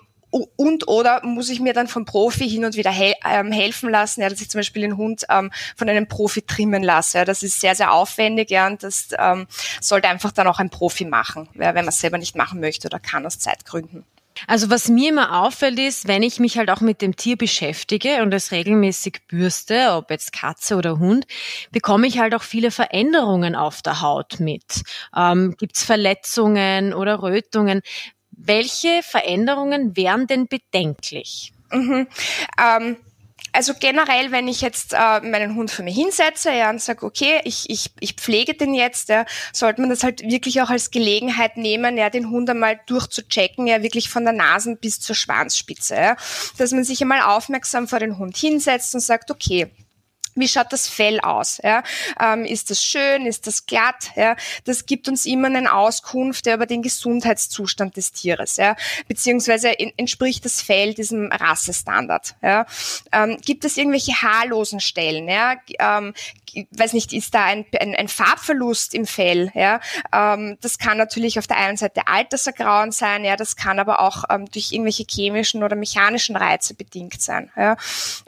und 0.55 0.87
oder 0.87 1.23
muss 1.23 1.49
ich 1.49 1.59
mir 1.59 1.73
dann 1.73 1.87
vom 1.87 2.05
Profi 2.05 2.49
hin 2.49 2.65
und 2.65 2.75
wieder 2.75 2.91
he 2.91 3.13
ähm, 3.29 3.51
helfen 3.51 3.89
lassen, 3.89 4.21
ja, 4.21 4.29
dass 4.29 4.41
ich 4.41 4.49
zum 4.49 4.59
Beispiel 4.59 4.81
den 4.81 4.97
Hund 4.97 5.25
ähm, 5.29 5.51
von 5.75 5.87
einem 5.87 6.07
Profi 6.07 6.41
trimmen 6.41 6.81
lasse. 6.81 7.19
Ja, 7.19 7.25
das 7.25 7.43
ist 7.43 7.61
sehr, 7.61 7.75
sehr 7.75 7.93
aufwendig, 7.93 8.49
ja, 8.49 8.65
und 8.65 8.81
das 8.81 9.09
ähm, 9.17 9.47
sollte 9.79 10.07
einfach 10.07 10.31
dann 10.31 10.47
auch 10.47 10.59
ein 10.59 10.71
Profi 10.71 11.05
machen, 11.05 11.49
ja, 11.53 11.75
wenn 11.75 11.85
man 11.85 11.89
es 11.89 11.99
selber 11.99 12.17
nicht 12.17 12.35
machen 12.35 12.59
möchte 12.59 12.87
oder 12.87 12.99
kann 12.99 13.25
aus 13.25 13.37
Zeitgründen. 13.37 14.05
Also 14.47 14.69
was 14.69 14.89
mir 14.89 15.09
immer 15.09 15.41
auffällt 15.41 15.79
ist, 15.79 16.07
wenn 16.07 16.23
ich 16.23 16.39
mich 16.39 16.57
halt 16.57 16.69
auch 16.69 16.81
mit 16.81 17.01
dem 17.01 17.15
Tier 17.15 17.37
beschäftige 17.37 18.21
und 18.21 18.33
es 18.33 18.51
regelmäßig 18.51 19.19
bürste, 19.27 19.91
ob 19.91 20.09
jetzt 20.09 20.33
Katze 20.33 20.75
oder 20.75 20.99
Hund, 20.99 21.25
bekomme 21.71 22.07
ich 22.07 22.19
halt 22.19 22.35
auch 22.35 22.43
viele 22.43 22.71
Veränderungen 22.71 23.55
auf 23.55 23.81
der 23.81 24.01
Haut 24.01 24.39
mit. 24.39 24.83
Ähm, 25.15 25.55
Gibt 25.57 25.77
es 25.77 25.83
Verletzungen 25.83 26.93
oder 26.93 27.21
Rötungen? 27.21 27.81
Welche 28.31 29.01
Veränderungen 29.03 29.95
wären 29.95 30.27
denn 30.27 30.47
bedenklich? 30.47 31.53
Mhm. 31.71 32.07
Ähm 32.59 32.97
also 33.53 33.73
generell, 33.79 34.31
wenn 34.31 34.47
ich 34.47 34.61
jetzt 34.61 34.93
äh, 34.93 35.21
meinen 35.21 35.55
Hund 35.55 35.69
für 35.69 35.83
mich 35.83 35.95
hinsetze 35.95 36.51
ja, 36.51 36.69
und 36.71 36.81
sage, 36.81 37.05
okay, 37.05 37.39
ich, 37.43 37.69
ich, 37.69 37.91
ich 37.99 38.15
pflege 38.15 38.55
den 38.55 38.73
jetzt, 38.73 39.09
ja, 39.09 39.25
sollte 39.53 39.81
man 39.81 39.91
das 39.91 40.03
halt 40.03 40.21
wirklich 40.21 40.61
auch 40.61 40.71
als 40.71 40.89
Gelegenheit 40.89 41.55
nehmen, 41.55 41.97
ja, 41.97 42.09
den 42.09 42.31
Hund 42.31 42.49
einmal 42.49 42.79
durchzuchecken, 42.87 43.67
ja, 43.67 43.83
wirklich 43.83 44.09
von 44.09 44.23
der 44.23 44.33
Nasen 44.33 44.77
bis 44.77 44.99
zur 44.99 45.15
Schwanzspitze. 45.15 45.95
Ja, 45.95 46.17
dass 46.57 46.71
man 46.71 46.83
sich 46.83 47.01
einmal 47.01 47.21
aufmerksam 47.21 47.87
vor 47.87 47.99
den 47.99 48.17
Hund 48.17 48.35
hinsetzt 48.35 48.95
und 48.95 49.01
sagt, 49.01 49.29
okay, 49.29 49.71
wie 50.35 50.47
schaut 50.47 50.71
das 50.71 50.87
Fell 50.87 51.19
aus? 51.19 51.59
Ja? 51.63 51.83
Ähm, 52.19 52.45
ist 52.45 52.69
das 52.69 52.83
schön? 52.83 53.25
Ist 53.25 53.47
das 53.47 53.65
glatt? 53.65 54.11
Ja? 54.15 54.35
Das 54.65 54.85
gibt 54.85 55.07
uns 55.07 55.25
immer 55.25 55.47
eine 55.47 55.73
Auskunft 55.73 56.47
über 56.47 56.65
den 56.65 56.81
Gesundheitszustand 56.81 57.97
des 57.97 58.11
Tieres. 58.11 58.57
Ja? 58.57 58.75
Beziehungsweise 59.07 59.69
in, 59.69 59.91
entspricht 59.97 60.45
das 60.45 60.61
Fell 60.61 60.93
diesem 60.93 61.31
Rassestandard. 61.31 62.35
Ja? 62.41 62.65
Ähm, 63.11 63.37
gibt 63.45 63.65
es 63.65 63.77
irgendwelche 63.77 64.13
haarlosen 64.21 64.79
Stellen? 64.79 65.27
Ja? 65.27 65.55
Ähm, 65.79 66.13
weiß 66.71 66.93
nicht, 66.93 67.13
ist 67.13 67.33
da 67.33 67.45
ein, 67.45 67.65
ein, 67.79 67.95
ein 67.95 68.07
Farbverlust 68.07 68.93
im 68.93 69.05
Fell? 69.05 69.51
Ja, 69.53 69.79
ähm, 70.13 70.57
das 70.61 70.77
kann 70.77 70.97
natürlich 70.97 71.39
auf 71.39 71.47
der 71.47 71.57
einen 71.57 71.77
Seite 71.77 72.07
Altersergrauen 72.07 72.91
sein, 72.91 73.25
ja, 73.25 73.35
das 73.35 73.55
kann 73.55 73.79
aber 73.79 73.99
auch 73.99 74.23
ähm, 74.29 74.45
durch 74.51 74.71
irgendwelche 74.71 75.05
chemischen 75.09 75.63
oder 75.63 75.75
mechanischen 75.75 76.35
Reize 76.35 76.73
bedingt 76.73 77.21
sein. 77.21 77.51
Ja. 77.55 77.77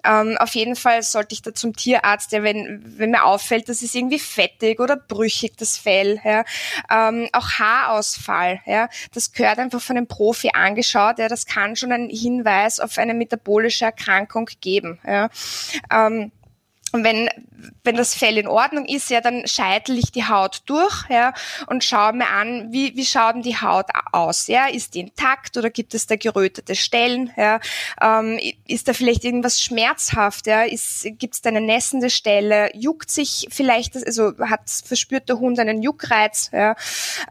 Ähm, 0.03 0.37
auf 0.39 0.55
jeden 0.55 0.75
Fall 0.75 1.03
sollte 1.03 1.33
ich 1.33 1.41
da 1.41 1.53
zum 1.53 1.75
Tierarzt, 1.75 2.31
ja, 2.31 2.43
wenn, 2.43 2.83
wenn 2.97 3.11
mir 3.11 3.25
auffällt, 3.25 3.69
das 3.69 3.81
ist 3.81 3.95
irgendwie 3.95 4.19
fettig 4.19 4.79
oder 4.79 4.95
brüchig, 4.95 5.57
das 5.57 5.77
Fell, 5.77 6.19
ja. 6.23 6.43
Ähm, 6.89 7.29
auch 7.33 7.49
Haarausfall, 7.59 8.61
ja, 8.65 8.89
das 9.13 9.31
gehört 9.31 9.59
einfach 9.59 9.81
von 9.81 9.97
einem 9.97 10.07
Profi 10.07 10.51
angeschaut, 10.53 11.19
ja, 11.19 11.27
das 11.27 11.45
kann 11.45 11.75
schon 11.75 11.91
ein 11.91 12.09
Hinweis 12.09 12.79
auf 12.79 12.97
eine 12.97 13.13
metabolische 13.13 13.85
Erkrankung 13.85 14.49
geben. 14.61 14.99
Ja. 15.05 15.29
Und 16.95 17.03
wenn, 17.03 17.29
wenn 17.83 17.97
das 17.97 18.15
Fell 18.15 18.37
in 18.37 18.47
Ordnung 18.47 18.85
ist, 18.85 19.09
ja, 19.09 19.19
dann 19.19 19.45
scheitel 19.45 19.97
ich 19.97 20.13
die 20.13 20.29
Haut 20.29 20.61
durch, 20.65 21.09
ja, 21.09 21.33
und 21.67 21.83
schaue 21.83 22.13
mir 22.13 22.29
an, 22.29 22.71
wie, 22.71 22.95
wie 22.95 23.05
schaut 23.05 23.35
denn 23.35 23.41
die 23.41 23.59
Haut 23.59 23.87
aus, 24.13 24.47
ja, 24.47 24.67
ist 24.67 24.93
die 24.93 25.01
intakt 25.01 25.57
oder 25.57 25.69
gibt 25.69 25.93
es 25.93 26.07
da 26.07 26.15
gerötete 26.15 26.73
Stellen, 26.73 27.33
ja, 27.35 27.59
ähm, 28.01 28.39
ist 28.65 28.87
da 28.87 28.93
vielleicht 28.93 29.25
irgendwas 29.25 29.61
schmerzhaft, 29.61 30.47
ja, 30.47 30.63
ist, 30.63 31.05
gibt 31.19 31.33
es 31.33 31.41
da 31.41 31.49
eine 31.49 31.59
nässende 31.59 32.09
Stelle, 32.09 32.73
juckt 32.73 33.11
sich 33.11 33.49
vielleicht, 33.51 33.97
also 33.97 34.31
hat, 34.39 34.69
verspürt 34.69 35.27
der 35.27 35.39
Hund 35.39 35.59
einen 35.59 35.83
Juckreiz, 35.83 36.49
ja, 36.53 36.77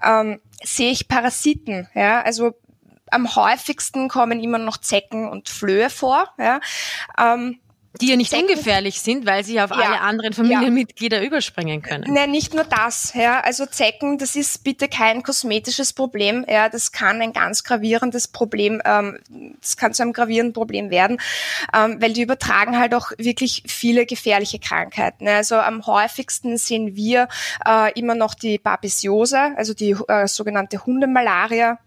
ähm, 0.04 0.42
sehe 0.62 0.90
ich 0.90 1.08
Parasiten, 1.08 1.88
ja, 1.94 2.20
also 2.20 2.52
am 3.10 3.34
häufigsten 3.34 4.08
kommen 4.08 4.42
immer 4.42 4.58
noch 4.58 4.76
Zecken 4.76 5.26
und 5.26 5.48
Flöhe 5.48 5.88
vor, 5.88 6.28
ja, 6.36 6.60
ähm, 7.18 7.60
die 8.00 8.08
ja 8.08 8.16
nicht 8.16 8.30
Zecken, 8.30 8.48
ungefährlich 8.48 9.00
sind, 9.00 9.24
weil 9.24 9.44
sie 9.44 9.60
auf 9.60 9.70
ja, 9.70 9.76
alle 9.76 10.00
anderen 10.00 10.32
Familienmitglieder 10.32 11.20
ja. 11.20 11.26
überspringen 11.26 11.80
können. 11.80 12.12
Nein, 12.12 12.30
nicht 12.30 12.52
nur 12.54 12.64
das. 12.64 13.14
Ja, 13.14 13.40
also 13.40 13.66
Zecken, 13.66 14.18
das 14.18 14.34
ist 14.34 14.64
bitte 14.64 14.88
kein 14.88 15.22
kosmetisches 15.22 15.92
Problem. 15.92 16.44
Ja, 16.48 16.68
das 16.68 16.90
kann 16.90 17.20
ein 17.22 17.32
ganz 17.32 17.62
gravierendes 17.62 18.28
Problem, 18.28 18.82
ähm, 18.84 19.18
das 19.60 19.76
kann 19.76 19.94
zu 19.94 20.02
einem 20.02 20.12
gravierenden 20.12 20.52
Problem 20.52 20.90
werden, 20.90 21.20
ähm, 21.72 22.00
weil 22.00 22.12
die 22.12 22.22
übertragen 22.22 22.78
halt 22.78 22.94
auch 22.94 23.12
wirklich 23.16 23.62
viele 23.66 24.06
gefährliche 24.06 24.58
Krankheiten. 24.58 25.28
Also 25.28 25.56
am 25.56 25.86
häufigsten 25.86 26.56
sehen 26.58 26.96
wir 26.96 27.28
äh, 27.66 27.92
immer 27.98 28.16
noch 28.16 28.34
die 28.34 28.58
Babesiose, 28.58 29.56
also 29.56 29.72
die 29.72 29.96
äh, 30.08 30.26
sogenannte 30.26 30.84
Hundemalaria. 30.84 31.78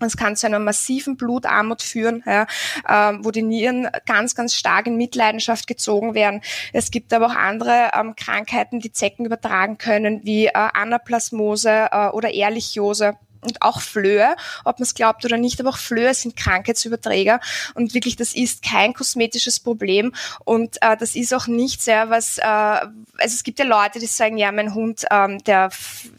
Das 0.00 0.16
kann 0.16 0.36
zu 0.36 0.46
einer 0.46 0.58
massiven 0.58 1.16
Blutarmut 1.16 1.82
führen, 1.82 2.22
ja, 2.26 2.46
äh, 2.88 3.18
wo 3.20 3.30
die 3.30 3.42
Nieren 3.42 3.88
ganz, 4.06 4.34
ganz 4.34 4.54
stark 4.54 4.86
in 4.86 4.96
Mitleidenschaft 4.96 5.66
gezogen 5.66 6.14
werden. 6.14 6.40
Es 6.72 6.90
gibt 6.90 7.12
aber 7.12 7.26
auch 7.26 7.36
andere 7.36 7.90
ähm, 7.94 8.14
Krankheiten, 8.16 8.80
die 8.80 8.92
Zecken 8.92 9.26
übertragen 9.26 9.78
können, 9.78 10.20
wie 10.24 10.46
äh, 10.46 10.52
Anaplasmose 10.54 11.88
äh, 11.90 12.08
oder 12.08 12.32
Ehrlichiose 12.32 13.16
und 13.42 13.62
auch 13.62 13.80
Flöhe, 13.80 14.36
ob 14.64 14.78
man 14.78 14.84
es 14.84 14.94
glaubt 14.94 15.24
oder 15.24 15.36
nicht, 15.36 15.60
aber 15.60 15.70
auch 15.70 15.78
Flöhe 15.78 16.12
sind 16.14 16.36
Krankheitsüberträger 16.36 17.40
und 17.74 17.94
wirklich, 17.94 18.16
das 18.16 18.34
ist 18.34 18.62
kein 18.62 18.94
kosmetisches 18.94 19.60
Problem 19.60 20.12
und 20.44 20.76
äh, 20.82 20.96
das 20.96 21.14
ist 21.14 21.34
auch 21.34 21.46
nicht 21.46 21.82
sehr 21.82 22.10
was, 22.10 22.38
äh, 22.38 22.42
also 22.42 22.90
es 23.18 23.42
gibt 23.42 23.58
ja 23.58 23.64
Leute, 23.64 23.98
die 23.98 24.06
sagen, 24.06 24.36
ja, 24.38 24.52
mein 24.52 24.74
Hund, 24.74 25.04
ähm, 25.10 25.38
der, 25.44 25.70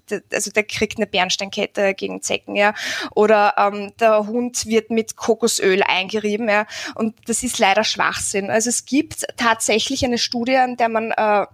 der 0.10 0.22
also 0.34 0.52
der 0.52 0.64
kriegt 0.64 0.98
eine 0.98 1.08
Bernsteinkette 1.08 1.94
gegen 1.94 2.22
Zecken, 2.22 2.56
ja, 2.56 2.74
oder 3.14 3.56
ähm, 3.58 3.94
der 4.00 4.28
Hund 4.28 4.66
wird 4.66 4.90
mit 4.90 5.16
Kokosöl 5.16 5.84
eingerieben, 5.84 6.50
ja, 6.50 6.66
und 6.96 7.16
das 7.28 7.44
ist 7.44 7.60
leider 7.60 7.84
Schwachsinn. 7.84 8.50
Also 8.50 8.70
es 8.70 8.86
gibt 8.86 9.26
tatsächlich 9.38 10.04
eine 10.06 10.18
Studie, 10.18 10.58
an 10.58 10.78
der 10.78 10.90
man 10.90 11.12
äh, 11.12 11.46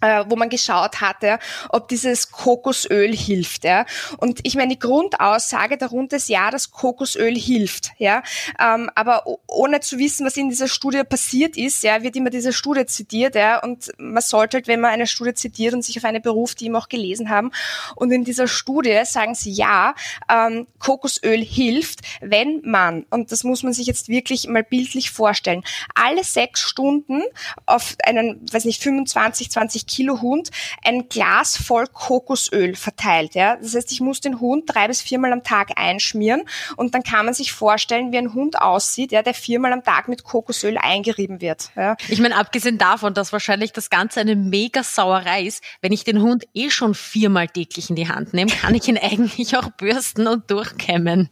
äh, 0.00 0.24
wo 0.28 0.36
man 0.36 0.48
geschaut 0.48 1.00
hatte, 1.00 1.38
ob 1.68 1.88
dieses 1.88 2.30
Kokosöl 2.30 3.14
hilft. 3.14 3.64
Ja. 3.64 3.86
Und 4.18 4.40
ich 4.42 4.54
meine, 4.54 4.74
die 4.74 4.78
Grundaussage 4.78 5.76
darunter 5.76 6.16
ist 6.16 6.28
ja, 6.28 6.50
dass 6.50 6.70
Kokosöl 6.70 7.36
hilft. 7.36 7.90
Ja. 7.98 8.22
Ähm, 8.58 8.90
aber 8.94 9.24
ohne 9.46 9.80
zu 9.80 9.98
wissen, 9.98 10.26
was 10.26 10.36
in 10.36 10.48
dieser 10.48 10.68
Studie 10.68 11.02
passiert 11.04 11.56
ist, 11.56 11.82
ja, 11.82 12.02
wird 12.02 12.16
immer 12.16 12.30
diese 12.30 12.52
Studie 12.52 12.86
zitiert. 12.86 13.34
Ja. 13.34 13.62
Und 13.62 13.92
man 13.98 14.22
sollte 14.22 14.58
halt, 14.58 14.68
wenn 14.68 14.80
man 14.80 14.90
eine 14.90 15.06
Studie 15.06 15.34
zitiert 15.34 15.74
und 15.74 15.84
sich 15.84 15.98
auf 15.98 16.04
eine 16.04 16.20
beruft, 16.20 16.60
die 16.60 16.66
eben 16.66 16.76
auch 16.76 16.88
gelesen 16.88 17.30
haben. 17.30 17.50
Und 17.96 18.10
in 18.12 18.24
dieser 18.24 18.48
Studie 18.48 19.00
sagen 19.04 19.34
sie, 19.34 19.50
ja, 19.50 19.94
ähm, 20.30 20.66
Kokosöl 20.78 21.42
hilft, 21.42 22.00
wenn 22.20 22.62
man, 22.64 23.06
und 23.10 23.32
das 23.32 23.44
muss 23.44 23.62
man 23.62 23.72
sich 23.72 23.86
jetzt 23.86 24.08
wirklich 24.08 24.48
mal 24.48 24.62
bildlich 24.62 25.10
vorstellen, 25.10 25.62
alle 25.94 26.24
sechs 26.24 26.60
Stunden 26.60 27.22
auf 27.66 27.96
einen, 28.04 28.40
weiß 28.50 28.64
nicht, 28.64 28.82
25, 28.82 29.50
20 29.50 29.86
Kilo 29.90 30.20
Hund 30.20 30.50
ein 30.84 31.08
Glas 31.08 31.56
voll 31.56 31.86
Kokosöl 31.86 32.76
verteilt. 32.76 33.34
Ja? 33.34 33.56
Das 33.56 33.74
heißt, 33.74 33.90
ich 33.92 34.00
muss 34.00 34.20
den 34.20 34.40
Hund 34.40 34.64
drei 34.66 34.86
bis 34.86 35.00
viermal 35.02 35.32
am 35.32 35.42
Tag 35.42 35.72
einschmieren 35.76 36.42
und 36.76 36.94
dann 36.94 37.02
kann 37.02 37.24
man 37.24 37.34
sich 37.34 37.52
vorstellen, 37.52 38.12
wie 38.12 38.18
ein 38.18 38.34
Hund 38.34 38.60
aussieht, 38.60 39.12
ja, 39.12 39.22
der 39.22 39.34
viermal 39.34 39.72
am 39.72 39.82
Tag 39.82 40.08
mit 40.08 40.24
Kokosöl 40.24 40.78
eingerieben 40.78 41.40
wird. 41.40 41.70
Ja? 41.76 41.96
Ich 42.08 42.20
meine, 42.20 42.36
abgesehen 42.36 42.78
davon, 42.78 43.14
dass 43.14 43.32
wahrscheinlich 43.32 43.72
das 43.72 43.90
Ganze 43.90 44.20
eine 44.20 44.36
mega 44.36 44.82
Sauerei 44.82 45.42
ist, 45.42 45.62
wenn 45.80 45.92
ich 45.92 46.04
den 46.04 46.22
Hund 46.22 46.44
eh 46.54 46.70
schon 46.70 46.94
viermal 46.94 47.48
täglich 47.48 47.90
in 47.90 47.96
die 47.96 48.08
Hand 48.08 48.34
nehme, 48.34 48.50
kann 48.50 48.74
ich 48.74 48.86
ihn 48.88 48.98
eigentlich 49.02 49.56
auch 49.56 49.70
bürsten 49.70 50.26
und 50.26 50.50
durchkämmen. 50.50 51.28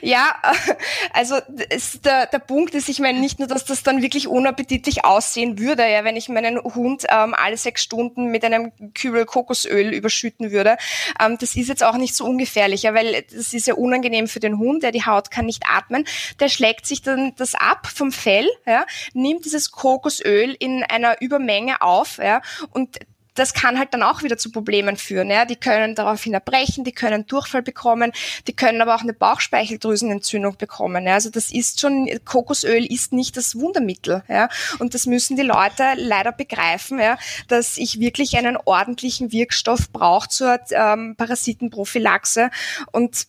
Ja, 0.00 0.34
also 1.12 1.36
ist 1.68 2.04
der, 2.04 2.26
der 2.26 2.38
Punkt 2.38 2.74
ist, 2.74 2.88
ich 2.88 2.98
meine 2.98 3.20
nicht 3.20 3.38
nur, 3.38 3.48
dass 3.48 3.64
das 3.64 3.82
dann 3.82 4.02
wirklich 4.02 4.26
unappetitlich 4.28 5.04
aussehen 5.04 5.58
würde, 5.58 5.88
ja, 5.88 6.04
wenn 6.04 6.16
ich 6.16 6.28
meinen 6.28 6.58
Hund 6.62 7.04
ähm, 7.08 7.34
alle 7.34 7.56
sechs 7.56 7.82
Stunden 7.82 8.26
mit 8.26 8.44
einem 8.44 8.72
Kübel 8.94 9.26
Kokosöl 9.26 9.92
überschütten 9.92 10.50
würde. 10.50 10.76
Ähm, 11.20 11.36
das 11.38 11.54
ist 11.56 11.68
jetzt 11.68 11.84
auch 11.84 11.96
nicht 11.96 12.14
so 12.14 12.24
ungefährlich, 12.24 12.82
ja, 12.82 12.94
weil 12.94 13.22
das 13.30 13.52
ist 13.52 13.66
ja 13.66 13.74
unangenehm 13.74 14.28
für 14.28 14.40
den 14.40 14.58
Hund, 14.58 14.82
der 14.82 14.92
die 14.92 15.04
Haut 15.04 15.30
kann 15.30 15.46
nicht 15.46 15.64
atmen. 15.68 16.06
Der 16.40 16.48
schlägt 16.48 16.86
sich 16.86 17.02
dann 17.02 17.34
das 17.36 17.54
ab 17.54 17.86
vom 17.86 18.12
Fell, 18.12 18.48
ja, 18.66 18.86
nimmt 19.12 19.44
dieses 19.44 19.70
Kokosöl 19.70 20.56
in 20.58 20.82
einer 20.82 21.20
Übermenge 21.20 21.82
auf, 21.82 22.18
ja, 22.18 22.40
und 22.70 22.98
das 23.34 23.54
kann 23.54 23.78
halt 23.78 23.94
dann 23.94 24.02
auch 24.02 24.22
wieder 24.22 24.36
zu 24.36 24.50
Problemen 24.50 24.96
führen. 24.96 25.30
Ja? 25.30 25.44
Die 25.44 25.56
können 25.56 25.94
daraufhin 25.94 26.34
erbrechen, 26.34 26.84
die 26.84 26.92
können 26.92 27.26
Durchfall 27.26 27.62
bekommen, 27.62 28.12
die 28.46 28.52
können 28.52 28.80
aber 28.80 28.94
auch 28.94 29.02
eine 29.02 29.14
Bauchspeicheldrüsenentzündung 29.14 30.56
bekommen. 30.56 31.06
Ja? 31.06 31.14
Also 31.14 31.30
das 31.30 31.50
ist 31.50 31.80
schon, 31.80 32.08
Kokosöl 32.24 32.84
ist 32.84 33.12
nicht 33.12 33.36
das 33.36 33.56
Wundermittel. 33.56 34.22
Ja? 34.28 34.48
Und 34.78 34.94
das 34.94 35.06
müssen 35.06 35.36
die 35.36 35.42
Leute 35.42 35.94
leider 35.96 36.32
begreifen, 36.32 36.98
ja? 36.98 37.16
dass 37.48 37.78
ich 37.78 38.00
wirklich 38.00 38.36
einen 38.36 38.56
ordentlichen 38.56 39.32
Wirkstoff 39.32 39.90
brauche 39.90 40.28
zur 40.28 40.58
ähm, 40.70 41.14
Parasitenprophylaxe. 41.16 42.50
Und 42.92 43.26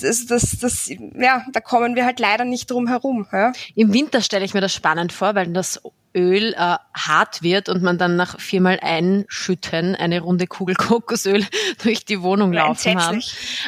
das, 0.00 0.26
das, 0.26 0.58
das, 0.60 0.88
ja, 0.88 1.44
da 1.52 1.60
kommen 1.60 1.96
wir 1.96 2.04
halt 2.04 2.20
leider 2.20 2.44
nicht 2.44 2.70
drum 2.70 2.86
herum. 2.86 3.26
Ja? 3.32 3.52
Im 3.74 3.92
Winter 3.92 4.20
stelle 4.20 4.44
ich 4.44 4.54
mir 4.54 4.60
das 4.60 4.72
spannend 4.72 5.12
vor, 5.12 5.34
weil 5.34 5.48
das 5.48 5.80
Öl 6.14 6.54
äh, 6.54 6.76
hart 6.94 7.42
wird 7.42 7.68
und 7.68 7.82
man 7.82 7.98
dann 7.98 8.16
nach 8.16 8.40
viermal 8.40 8.78
Einschütten 8.80 9.94
eine 9.94 10.20
runde 10.20 10.46
Kugel 10.46 10.74
Kokosöl 10.74 11.46
durch 11.82 12.04
die 12.04 12.22
Wohnung 12.22 12.52
laufen 12.52 13.00
haben. 13.00 13.22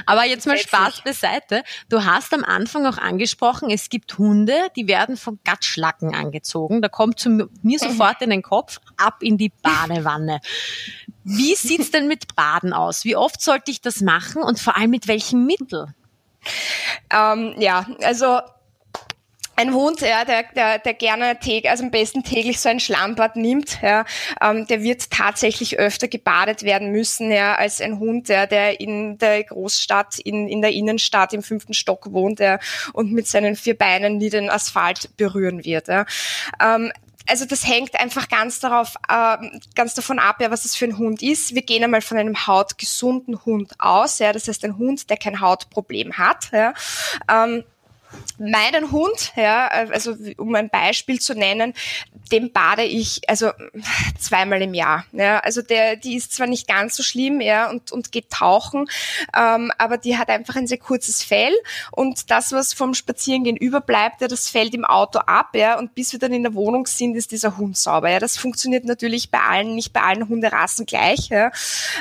Aber 0.06 0.25
jetzt 0.25 0.47
mal 0.47 0.59
Spaß 0.59 1.02
beiseite. 1.02 1.62
Du 1.88 2.04
hast 2.04 2.32
am 2.32 2.44
Anfang 2.44 2.87
auch 2.87 2.99
angesprochen, 2.99 3.70
es 3.70 3.88
gibt 3.88 4.18
Hunde, 4.18 4.54
die 4.76 4.88
werden 4.88 5.16
von 5.16 5.38
Gatschlacken 5.44 6.14
angezogen. 6.14 6.82
Da 6.82 6.88
kommt 6.88 7.18
zu 7.18 7.30
mir 7.30 7.49
mhm. 7.62 7.78
sofort 7.78 8.23
in 8.23 8.30
den 8.30 8.42
Kopf, 8.42 8.80
ab 8.97 9.23
in 9.23 9.37
die 9.37 9.52
Badewanne. 9.62 10.40
Wie 11.25 11.54
sieht's 11.56 11.90
denn 11.90 12.09
mit 12.09 12.35
Baden 12.35 12.73
aus? 12.73 13.04
Wie 13.04 13.16
oft 13.16 13.40
sollte 13.40 13.70
ich 13.70 13.80
das 13.80 14.00
machen 14.00 14.42
und 14.42 14.59
vor 14.59 14.76
allem 14.76 14.90
mit 14.90 15.09
welchem 15.09 15.47
Mittel? 15.47 15.94
Ähm, 17.11 17.54
ja, 17.59 17.87
also 18.02 18.40
ein 19.60 19.74
Hund, 19.74 20.00
ja, 20.00 20.24
der, 20.24 20.44
der, 20.54 20.78
der 20.78 20.94
gerne 20.94 21.38
täglich, 21.38 21.70
also 21.70 21.84
am 21.84 21.90
besten 21.90 22.24
täglich 22.24 22.60
so 22.60 22.68
ein 22.68 22.80
Schlammbad 22.80 23.36
nimmt, 23.36 23.80
ja, 23.82 24.04
ähm, 24.40 24.66
der 24.66 24.82
wird 24.82 25.10
tatsächlich 25.10 25.78
öfter 25.78 26.08
gebadet 26.08 26.62
werden 26.62 26.90
müssen, 26.90 27.30
ja, 27.30 27.54
als 27.54 27.80
ein 27.80 27.98
Hund, 27.98 28.28
ja, 28.28 28.46
der 28.46 28.80
in 28.80 29.18
der 29.18 29.44
Großstadt, 29.44 30.18
in, 30.18 30.48
in 30.48 30.62
der 30.62 30.72
Innenstadt 30.72 31.32
im 31.32 31.42
fünften 31.42 31.74
Stock 31.74 32.12
wohnt, 32.12 32.40
ja, 32.40 32.58
und 32.92 33.12
mit 33.12 33.26
seinen 33.26 33.54
vier 33.54 33.76
Beinen 33.76 34.16
nie 34.16 34.30
den 34.30 34.50
Asphalt 34.50 35.16
berühren 35.16 35.64
wird. 35.64 35.88
Ja. 35.88 36.06
Ähm, 36.60 36.92
also 37.28 37.44
das 37.44 37.66
hängt 37.66 38.00
einfach 38.00 38.28
ganz 38.28 38.60
darauf, 38.60 38.94
äh, 39.08 39.36
ganz 39.74 39.94
davon 39.94 40.18
ab, 40.18 40.40
ja, 40.40 40.50
was 40.50 40.64
es 40.64 40.74
für 40.74 40.86
ein 40.86 40.98
Hund 40.98 41.22
ist. 41.22 41.54
Wir 41.54 41.62
gehen 41.62 41.84
einmal 41.84 42.00
von 42.00 42.18
einem 42.18 42.46
hautgesunden 42.46 43.44
Hund 43.44 43.74
aus, 43.78 44.18
ja, 44.18 44.32
das 44.32 44.48
heißt 44.48 44.64
ein 44.64 44.78
Hund, 44.78 45.10
der 45.10 45.16
kein 45.16 45.40
Hautproblem 45.40 46.18
hat. 46.18 46.50
Ja. 46.50 46.72
Ähm, 47.30 47.64
meinen 48.38 48.90
Hund, 48.90 49.32
ja, 49.36 49.68
also 49.68 50.16
um 50.36 50.54
ein 50.54 50.70
Beispiel 50.70 51.20
zu 51.20 51.34
nennen, 51.34 51.74
den 52.32 52.52
bade 52.52 52.84
ich 52.84 53.28
also 53.28 53.50
zweimal 54.18 54.62
im 54.62 54.74
Jahr. 54.74 55.04
Ja, 55.12 55.40
also 55.40 55.62
der, 55.62 55.96
die 55.96 56.16
ist 56.16 56.32
zwar 56.32 56.46
nicht 56.46 56.68
ganz 56.68 56.96
so 56.96 57.02
schlimm, 57.02 57.40
ja, 57.40 57.68
und 57.70 57.92
und 57.92 58.12
geht 58.12 58.30
tauchen, 58.30 58.88
ähm, 59.36 59.72
aber 59.78 59.98
die 59.98 60.16
hat 60.16 60.28
einfach 60.28 60.56
ein 60.56 60.66
sehr 60.66 60.78
kurzes 60.78 61.22
Fell 61.22 61.54
und 61.90 62.30
das, 62.30 62.52
was 62.52 62.72
vom 62.72 62.94
Spazierengehen 62.94 63.56
überbleibt, 63.56 64.20
ja, 64.20 64.28
das 64.28 64.48
fällt 64.48 64.74
im 64.74 64.84
Auto 64.84 65.20
ab, 65.20 65.50
ja, 65.54 65.78
und 65.78 65.94
bis 65.94 66.12
wir 66.12 66.18
dann 66.18 66.32
in 66.32 66.42
der 66.42 66.54
Wohnung 66.54 66.86
sind, 66.86 67.16
ist 67.16 67.32
dieser 67.32 67.56
Hund 67.56 67.76
sauber. 67.76 68.10
Ja, 68.10 68.18
das 68.18 68.36
funktioniert 68.36 68.84
natürlich 68.84 69.30
bei 69.30 69.40
allen, 69.40 69.74
nicht 69.74 69.92
bei 69.92 70.02
allen 70.02 70.28
Hunderassen 70.28 70.86
gleich. 70.86 71.28
Ja. 71.28 71.50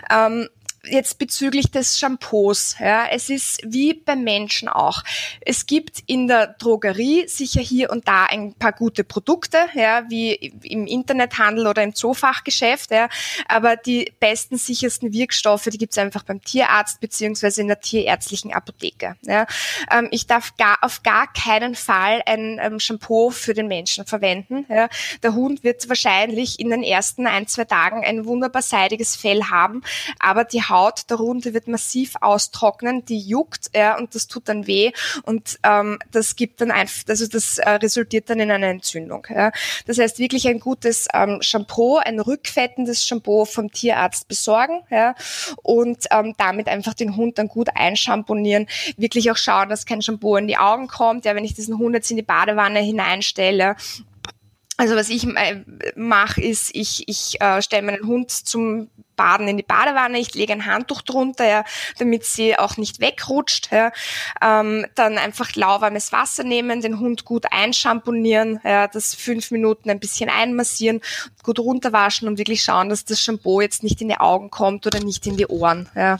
Ähm, 0.09 0.49
jetzt 0.83 1.19
bezüglich 1.19 1.71
des 1.71 1.99
Shampoos. 1.99 2.75
Ja, 2.79 3.07
es 3.07 3.29
ist 3.29 3.61
wie 3.65 3.93
beim 3.93 4.23
Menschen 4.23 4.69
auch. 4.69 5.03
Es 5.41 5.65
gibt 5.65 6.03
in 6.05 6.27
der 6.27 6.47
Drogerie 6.47 7.27
sicher 7.27 7.61
hier 7.61 7.89
und 7.89 8.07
da 8.07 8.25
ein 8.25 8.53
paar 8.53 8.73
gute 8.73 9.03
Produkte, 9.03 9.57
ja, 9.73 10.03
wie 10.09 10.33
im 10.63 10.87
Internethandel 10.87 11.67
oder 11.67 11.83
im 11.83 11.93
Zoofachgeschäft, 11.93 12.91
ja, 12.91 13.09
aber 13.47 13.75
die 13.75 14.13
besten, 14.19 14.57
sichersten 14.57 15.13
Wirkstoffe, 15.13 15.65
die 15.65 15.77
gibt's 15.77 15.97
einfach 15.97 16.23
beim 16.23 16.41
Tierarzt 16.41 16.99
beziehungsweise 16.99 17.61
in 17.61 17.67
der 17.67 17.79
tierärztlichen 17.79 18.53
Apotheke. 18.53 19.15
Ja. 19.21 19.45
Ähm, 19.91 20.07
ich 20.11 20.27
darf 20.27 20.55
gar, 20.57 20.77
auf 20.81 21.03
gar 21.03 21.31
keinen 21.33 21.75
Fall 21.75 22.21
ein 22.25 22.59
ähm, 22.61 22.79
Shampoo 22.79 23.29
für 23.31 23.53
den 23.53 23.67
Menschen 23.67 24.05
verwenden. 24.05 24.65
Ja. 24.69 24.89
Der 25.23 25.33
Hund 25.33 25.63
wird 25.63 25.87
wahrscheinlich 25.89 26.59
in 26.59 26.69
den 26.69 26.83
ersten 26.83 27.27
ein, 27.27 27.47
zwei 27.47 27.65
Tagen 27.65 28.03
ein 28.03 28.25
wunderbar 28.25 28.61
seidiges 28.61 29.15
Fell 29.15 29.43
haben, 29.45 29.83
aber 30.19 30.43
die 30.43 30.63
Haut 30.69 31.03
darunter 31.07 31.53
wird 31.53 31.67
massiv 31.67 32.15
austrocknen, 32.21 33.05
die 33.05 33.19
juckt, 33.19 33.71
ja, 33.75 33.97
und 33.97 34.15
das 34.15 34.27
tut 34.27 34.47
dann 34.49 34.67
weh 34.67 34.91
und 35.23 35.59
ähm, 35.63 35.99
das 36.11 36.35
gibt 36.35 36.61
dann 36.61 36.71
einfach, 36.71 37.09
also 37.09 37.27
das 37.27 37.57
äh, 37.57 37.69
resultiert 37.71 38.29
dann 38.29 38.39
in 38.39 38.51
einer 38.51 38.67
Entzündung. 38.67 39.25
Ja. 39.29 39.51
Das 39.85 39.97
heißt 39.97 40.19
wirklich 40.19 40.47
ein 40.47 40.59
gutes 40.59 41.07
ähm, 41.13 41.39
Shampoo, 41.41 41.97
ein 41.97 42.19
rückfettendes 42.19 43.05
Shampoo 43.05 43.45
vom 43.45 43.71
Tierarzt 43.71 44.27
besorgen, 44.27 44.81
ja, 44.89 45.15
und 45.63 46.05
ähm, 46.11 46.35
damit 46.37 46.67
einfach 46.67 46.93
den 46.93 47.15
Hund 47.15 47.37
dann 47.37 47.47
gut 47.47 47.69
einschamponieren, 47.75 48.67
wirklich 48.97 49.31
auch 49.31 49.37
schauen, 49.37 49.69
dass 49.69 49.85
kein 49.85 50.01
Shampoo 50.01 50.35
in 50.37 50.47
die 50.47 50.57
Augen 50.57 50.87
kommt, 50.87 51.25
ja, 51.25 51.35
wenn 51.35 51.45
ich 51.45 51.53
diesen 51.53 51.77
Hund 51.77 51.95
jetzt 51.95 52.11
in 52.11 52.17
die 52.17 52.23
Badewanne 52.23 52.79
hineinstelle 52.79 53.75
also 54.79 54.95
was 54.95 55.09
ich 55.09 55.25
äh, 55.27 55.65
mache, 55.97 56.39
ist, 56.39 56.73
ich, 56.73 57.03
ich 57.09 57.41
äh, 57.41 57.61
stelle 57.61 57.85
meinen 57.85 58.07
Hund 58.07 58.31
zum 58.31 58.89
Baden 59.17 59.49
in 59.49 59.57
die 59.57 59.63
Badewanne, 59.63 60.17
ich 60.17 60.33
lege 60.33 60.53
ein 60.53 60.65
Handtuch 60.65 61.01
drunter, 61.01 61.45
ja, 61.45 61.65
damit 61.97 62.23
sie 62.23 62.57
auch 62.57 62.77
nicht 62.77 63.01
wegrutscht. 63.01 63.73
Ja. 63.73 63.91
Ähm, 64.41 64.85
dann 64.95 65.17
einfach 65.17 65.53
lauwarmes 65.55 66.13
Wasser 66.13 66.45
nehmen, 66.45 66.79
den 66.79 66.97
Hund 66.97 67.25
gut 67.25 67.47
einschamponieren, 67.51 68.61
ja, 68.63 68.87
das 68.87 69.15
fünf 69.15 69.51
Minuten 69.51 69.89
ein 69.89 69.99
bisschen 69.99 70.29
einmassieren, 70.29 71.01
gut 71.43 71.59
runterwaschen 71.59 72.29
und 72.29 72.37
wirklich 72.37 72.63
schauen, 72.63 72.87
dass 72.87 73.03
das 73.03 73.19
Shampoo 73.19 73.59
jetzt 73.59 73.83
nicht 73.83 73.99
in 73.99 74.07
die 74.07 74.17
Augen 74.17 74.49
kommt 74.49 74.87
oder 74.87 75.01
nicht 75.01 75.27
in 75.27 75.35
die 75.35 75.47
Ohren. 75.47 75.89
Ja. 75.93 76.19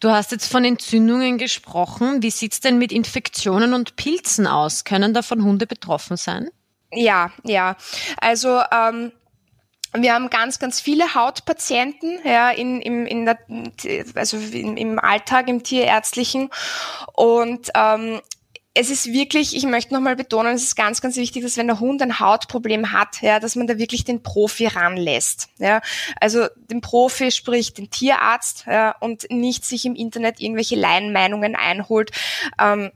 Du 0.00 0.08
hast 0.08 0.32
jetzt 0.32 0.50
von 0.50 0.64
Entzündungen 0.64 1.36
gesprochen. 1.36 2.22
Wie 2.22 2.30
sieht's 2.30 2.60
denn 2.60 2.78
mit 2.78 2.90
Infektionen 2.90 3.74
und 3.74 3.96
Pilzen 3.96 4.46
aus? 4.46 4.84
Können 4.84 5.12
davon 5.12 5.44
Hunde 5.44 5.66
betroffen 5.66 6.16
sein? 6.16 6.48
Ja, 6.92 7.30
ja. 7.44 7.76
Also 8.20 8.60
ähm, 8.72 9.12
wir 9.92 10.14
haben 10.14 10.30
ganz, 10.30 10.58
ganz 10.58 10.80
viele 10.80 11.14
Hautpatienten 11.14 12.18
ja, 12.24 12.50
in, 12.50 12.80
im, 12.80 13.06
in 13.06 13.26
der, 13.26 13.38
also 14.14 14.36
im, 14.36 14.76
im 14.76 14.98
Alltag, 14.98 15.48
im 15.48 15.62
Tierärztlichen. 15.62 16.50
Und 17.14 17.70
ähm, 17.74 18.20
es 18.72 18.88
ist 18.88 19.12
wirklich, 19.12 19.56
ich 19.56 19.64
möchte 19.64 19.92
nochmal 19.92 20.14
betonen, 20.14 20.54
es 20.54 20.62
ist 20.62 20.76
ganz, 20.76 21.00
ganz 21.00 21.16
wichtig, 21.16 21.42
dass 21.42 21.56
wenn 21.56 21.66
der 21.66 21.80
Hund 21.80 22.00
ein 22.02 22.20
Hautproblem 22.20 22.92
hat, 22.92 23.20
ja, 23.20 23.40
dass 23.40 23.56
man 23.56 23.66
da 23.66 23.78
wirklich 23.78 24.04
den 24.04 24.22
Profi 24.22 24.68
ranlässt. 24.68 25.48
Ja. 25.58 25.80
Also 26.20 26.46
den 26.70 26.80
Profi, 26.80 27.32
sprich 27.32 27.74
den 27.74 27.90
Tierarzt 27.90 28.66
ja, 28.66 28.94
und 29.00 29.28
nicht 29.28 29.64
sich 29.64 29.84
im 29.86 29.96
Internet 29.96 30.40
irgendwelche 30.40 30.76
Laienmeinungen 30.76 31.56
einholt. 31.56 32.12
Ähm, 32.60 32.92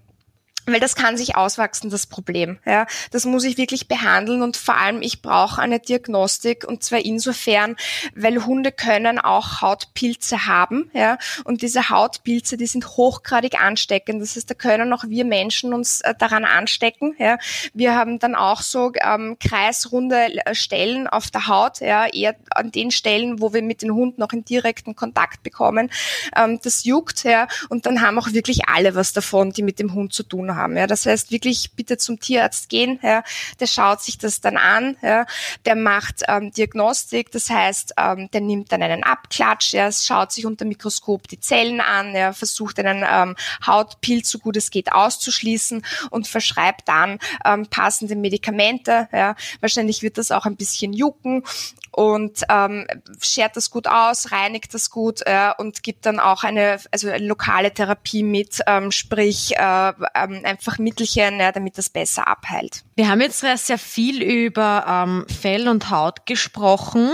weil 0.67 0.81
das 0.81 0.95
kann 0.95 1.17
sich 1.17 1.37
auswachsen, 1.37 1.91
das 1.91 2.07
Problem. 2.07 2.59
Ja, 2.65 2.87
das 3.11 3.25
muss 3.25 3.45
ich 3.45 3.59
wirklich 3.59 3.89
behandeln 3.89 4.43
und 4.43 4.57
vor 4.57 4.77
allem 4.77 5.03
ich 5.03 5.23
brauche 5.23 5.61
eine 5.61 5.79
Diagnostik 5.79 6.65
und 6.67 6.83
zwar 6.83 7.05
insofern, 7.05 7.77
weil 8.15 8.45
Hunde 8.45 8.73
können 8.73 9.19
auch 9.19 9.61
Hautpilze 9.61 10.47
haben. 10.47 10.91
Ja, 10.95 11.19
und 11.45 11.63
diese 11.63 11.91
Hautpilze, 11.91 12.57
die 12.57 12.67
sind 12.67 12.87
hochgradig 12.97 13.61
ansteckend. 13.61 14.23
Das 14.23 14.37
heißt, 14.37 14.49
da 14.49 14.55
können 14.55 14.93
auch 14.93 15.05
wir 15.07 15.25
Menschen 15.25 15.75
uns 15.75 16.01
äh, 16.01 16.15
daran 16.19 16.45
anstecken. 16.45 17.15
Ja, 17.19 17.39
wir 17.75 17.95
haben 17.95 18.19
dann 18.19 18.35
auch 18.35 18.63
so 18.63 18.93
ähm, 19.03 19.37
kreisrunde 19.39 20.47
äh, 20.47 20.55
Stellen 20.55 21.07
auf 21.07 21.31
der 21.31 21.47
Haut, 21.47 21.81
ja, 21.81 22.07
eher 22.07 22.37
an 22.51 22.71
den 22.71 22.91
Stellen, 22.91 23.41
wo 23.41 23.53
wir 23.53 23.63
mit 23.63 23.83
den 23.83 23.93
Hunden 23.93 24.21
noch 24.21 24.33
in 24.33 24.45
direkten 24.45 24.97
Kontakt 24.97 25.43
bekommen. 25.43 25.91
Ähm, 26.37 26.59
das 26.63 26.85
juckt, 26.85 27.25
ja, 27.25 27.49
und 27.69 27.87
dann 27.87 28.01
haben 28.01 28.19
auch 28.19 28.33
wirklich 28.33 28.69
alle 28.69 28.95
was 28.95 29.13
davon, 29.13 29.53
die 29.53 29.63
mit 29.63 29.79
dem 29.79 29.93
Hund 29.93 30.13
zu 30.13 30.23
tun 30.23 30.49
haben 30.49 30.54
haben. 30.57 30.77
Ja. 30.77 30.87
Das 30.87 31.07
heißt, 31.07 31.31
wirklich 31.31 31.73
bitte 31.73 31.99
zum 31.99 32.21
Tierarzt 32.21 32.69
gehen, 32.69 32.99
ja. 33.03 33.23
der 33.61 33.67
schaut 33.67 34.03
sich 34.03 34.19
das 34.19 34.41
dann 34.41 34.57
an, 34.57 34.97
ja. 35.03 35.27
der 35.65 35.77
macht 35.77 36.23
ähm, 36.29 36.53
Diagnostik, 36.53 37.31
das 37.31 37.51
heißt, 37.51 37.95
ähm, 37.99 38.31
der 38.33 38.41
nimmt 38.41 38.73
dann 38.73 38.83
einen 38.83 39.05
Abklatsch, 39.05 39.73
ja, 39.73 39.91
schaut 39.93 40.33
sich 40.33 40.47
unter 40.47 40.65
Mikroskop 40.65 41.29
die 41.29 41.41
Zellen 41.41 41.81
an, 41.81 42.15
ja, 42.15 42.33
versucht 42.33 42.79
einen 42.79 43.05
ähm, 43.09 43.37
Hautpilz 43.67 44.31
so 44.31 44.39
gut 44.39 44.57
es 44.57 44.71
geht 44.71 44.93
auszuschließen 44.93 45.85
und 46.11 46.27
verschreibt 46.27 46.89
dann 46.89 47.19
ähm, 47.45 47.67
passende 47.67 48.17
Medikamente. 48.17 49.09
Ja. 49.13 49.37
Wahrscheinlich 49.61 50.03
wird 50.03 50.19
das 50.19 50.31
auch 50.31 50.47
ein 50.47 50.57
bisschen 50.57 50.93
jucken 50.93 51.45
und 51.95 52.43
ähm, 52.49 52.87
schert 53.21 53.57
das 53.57 53.71
gut 53.71 53.87
aus, 53.87 54.33
reinigt 54.33 54.75
das 54.75 54.91
gut 54.91 55.21
äh, 55.27 55.51
und 55.59 55.83
gibt 55.83 56.07
dann 56.07 56.19
auch 56.19 56.43
eine, 56.43 56.79
also 56.91 57.09
eine 57.09 57.25
lokale 57.25 57.73
Therapie 57.73 58.25
mit, 58.25 58.61
ähm, 58.67 58.91
sprich 58.91 59.57
äh, 59.57 59.93
ähm, 60.15 60.41
einfach 60.45 60.79
Mittelchen, 60.79 61.39
ja, 61.39 61.53
damit 61.53 61.79
das 61.79 61.91
besser 61.91 62.27
abheilt. 62.27 62.85
Wir 62.97 63.09
haben 63.09 63.21
jetzt 63.21 63.41
sehr 63.41 63.79
viel 63.79 64.23
über 64.23 64.85
ähm, 64.89 65.27
Fell 65.29 65.69
und 65.69 65.91
Haut 65.91 66.27
gesprochen. 66.27 67.11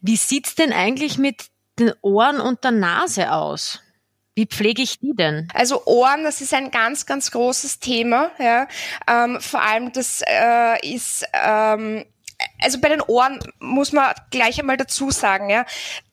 Wie 0.00 0.16
sieht's 0.16 0.54
denn 0.54 0.72
eigentlich 0.72 1.18
mit 1.18 1.46
den 1.80 1.92
Ohren 2.02 2.40
und 2.40 2.62
der 2.62 2.70
Nase 2.70 3.32
aus? 3.32 3.80
Wie 4.34 4.46
pflege 4.46 4.82
ich 4.82 4.98
die 5.00 5.14
denn? 5.14 5.48
Also 5.52 5.84
Ohren, 5.84 6.24
das 6.24 6.40
ist 6.40 6.54
ein 6.54 6.70
ganz, 6.70 7.04
ganz 7.06 7.30
großes 7.32 7.80
Thema. 7.80 8.30
Ja. 8.38 8.66
Ähm, 9.06 9.40
vor 9.40 9.60
allem 9.60 9.92
das 9.92 10.22
äh, 10.26 10.94
ist 10.94 11.26
ähm, 11.34 12.04
also 12.62 12.80
bei 12.80 12.88
den 12.88 13.00
Ohren 13.00 13.38
muss 13.58 13.92
man 13.92 14.12
gleich 14.30 14.58
einmal 14.60 14.76
dazu 14.76 15.10
sagen, 15.10 15.50
ja, 15.50 15.64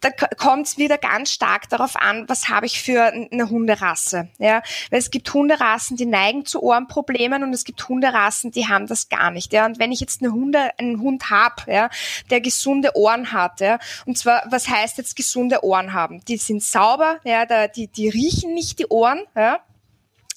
da 0.02 0.10
kommt 0.12 0.68
es 0.68 0.78
wieder 0.78 0.98
ganz 0.98 1.32
stark 1.32 1.70
darauf 1.70 1.96
an, 1.96 2.28
was 2.28 2.50
habe 2.50 2.66
ich 2.66 2.82
für 2.82 3.04
eine 3.04 3.50
Hunderasse, 3.50 4.30
ja, 4.38 4.62
weil 4.90 5.00
es 5.00 5.12
gibt 5.12 5.34
Hunderassen, 5.34 5.98
die 5.98 6.06
neigen 6.06 6.46
zu 6.46 6.62
Ohrenproblemen 6.62 7.44
und 7.44 7.54
es 7.54 7.64
gibt 7.64 7.88
Hunderassen, 7.88 8.52
die 8.52 8.68
haben 8.68 8.88
das 8.88 9.10
gar 9.10 9.32
nicht, 9.32 9.54
ja, 9.54 9.66
und 9.66 9.80
wenn 9.80 9.92
ich 9.92 10.00
jetzt 10.00 10.22
eine 10.22 10.32
Hunde, 10.32 10.72
einen 10.78 11.00
Hund 11.02 11.30
habe, 11.30 11.72
ja, 11.72 11.90
der 12.30 12.42
gesunde 12.42 12.96
Ohren 12.96 13.32
hat, 13.32 13.60
ja, 13.60 13.80
und 14.06 14.18
zwar, 14.18 14.44
was 14.50 14.68
heißt 14.68 14.98
jetzt 14.98 15.16
gesunde 15.16 15.64
Ohren 15.64 15.94
haben? 15.94 16.24
Die 16.26 16.38
sind 16.38 16.64
sauber, 16.64 17.20
ja, 17.24 17.46
da, 17.46 17.68
die, 17.68 17.88
die 17.88 18.10
riechen 18.10 18.54
nicht 18.54 18.80
die 18.80 18.88
Ohren, 18.88 19.22
ja, 19.36 19.60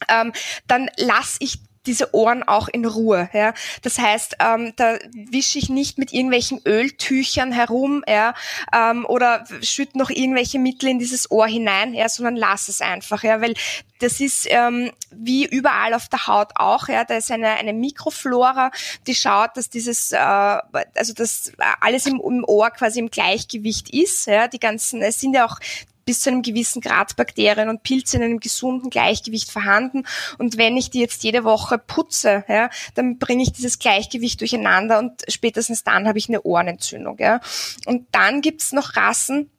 ähm, 0.09 0.33
dann 0.67 0.91
lass 0.97 1.37
ich 1.41 1.59
diese 1.87 2.15
Ohren 2.15 2.43
auch 2.43 2.69
in 2.69 2.85
Ruhe. 2.85 3.29
Ja. 3.33 3.55
Das 3.83 3.99
heißt, 3.99 4.37
ähm, 4.41 4.73
da 4.77 4.99
wische 5.13 5.59
ich 5.59 5.69
nicht 5.69 5.99
mit 5.99 6.13
irgendwelchen 6.13 6.61
Öltüchern 6.67 7.53
herum 7.53 8.05
ja, 8.07 8.35
ähm, 8.73 9.05
oder 9.07 9.45
schütte 9.63 9.99
noch 9.99 10.11
irgendwelche 10.11 10.59
Mittel 10.59 10.89
in 10.89 10.99
dieses 10.99 11.31
Ohr 11.31 11.47
hinein, 11.47 11.95
ja, 11.95 12.09
sondern 12.09 12.37
lass 12.37 12.69
es 12.69 12.81
einfach, 12.81 13.23
ja, 13.25 13.41
weil 13.41 13.55
das 13.99 14.21
ist 14.21 14.47
ähm, 14.51 14.91
wie 15.11 15.45
überall 15.45 15.95
auf 15.95 16.09
der 16.09 16.27
Haut 16.27 16.53
auch, 16.57 16.89
ja, 16.89 17.05
da 17.05 17.17
ist 17.17 17.31
eine, 17.31 17.51
eine 17.51 17.73
Mikroflora, 17.73 18.71
die 19.07 19.15
schaut, 19.15 19.57
dass 19.57 19.71
dieses, 19.71 20.13
äh, 20.13 20.17
also 20.17 21.15
dass 21.15 21.53
alles 21.81 22.07
im, 22.07 22.21
im 22.21 22.45
Ohr 22.45 22.71
quasi 22.71 22.99
im 22.99 23.11
Gleichgewicht 23.11 23.91
ist, 23.95 24.27
ja, 24.27 24.49
die 24.49 24.59
ganzen, 24.59 25.03
es 25.03 25.21
sind 25.21 25.35
ja 25.35 25.47
auch 25.47 25.59
bis 26.05 26.21
zu 26.21 26.31
einem 26.31 26.43
gewissen 26.43 26.81
Grad 26.81 27.17
Bakterien 27.17 27.69
und 27.69 27.83
Pilze 27.83 28.17
in 28.17 28.23
einem 28.23 28.41
gesunden 28.41 28.91
Gleichgewicht 28.91 29.51
vorhanden. 29.51 30.05
Und 30.39 30.57
wenn 30.59 30.77
ich 30.77 30.91
die 30.91 31.01
jetzt 31.01 31.25
jede 31.25 31.45
Woche 31.45 31.79
putze, 31.79 32.45
ja, 32.49 32.71
dann 32.95 33.19
bringe 33.19 33.43
ich 33.43 33.53
dieses 33.53 33.79
Gleichgewicht 33.79 34.41
durcheinander 34.41 34.99
und 34.99 35.23
spätestens 35.29 35.85
dann 35.85 36.09
habe 36.09 36.19
ich 36.19 36.29
eine 36.29 36.43
Ohrenentzündung. 36.43 37.19
Ja. 37.19 37.41
Und 37.87 38.07
dann 38.13 38.41
gibt's 38.41 38.73
noch 38.73 38.97
Rassen, 38.97 39.51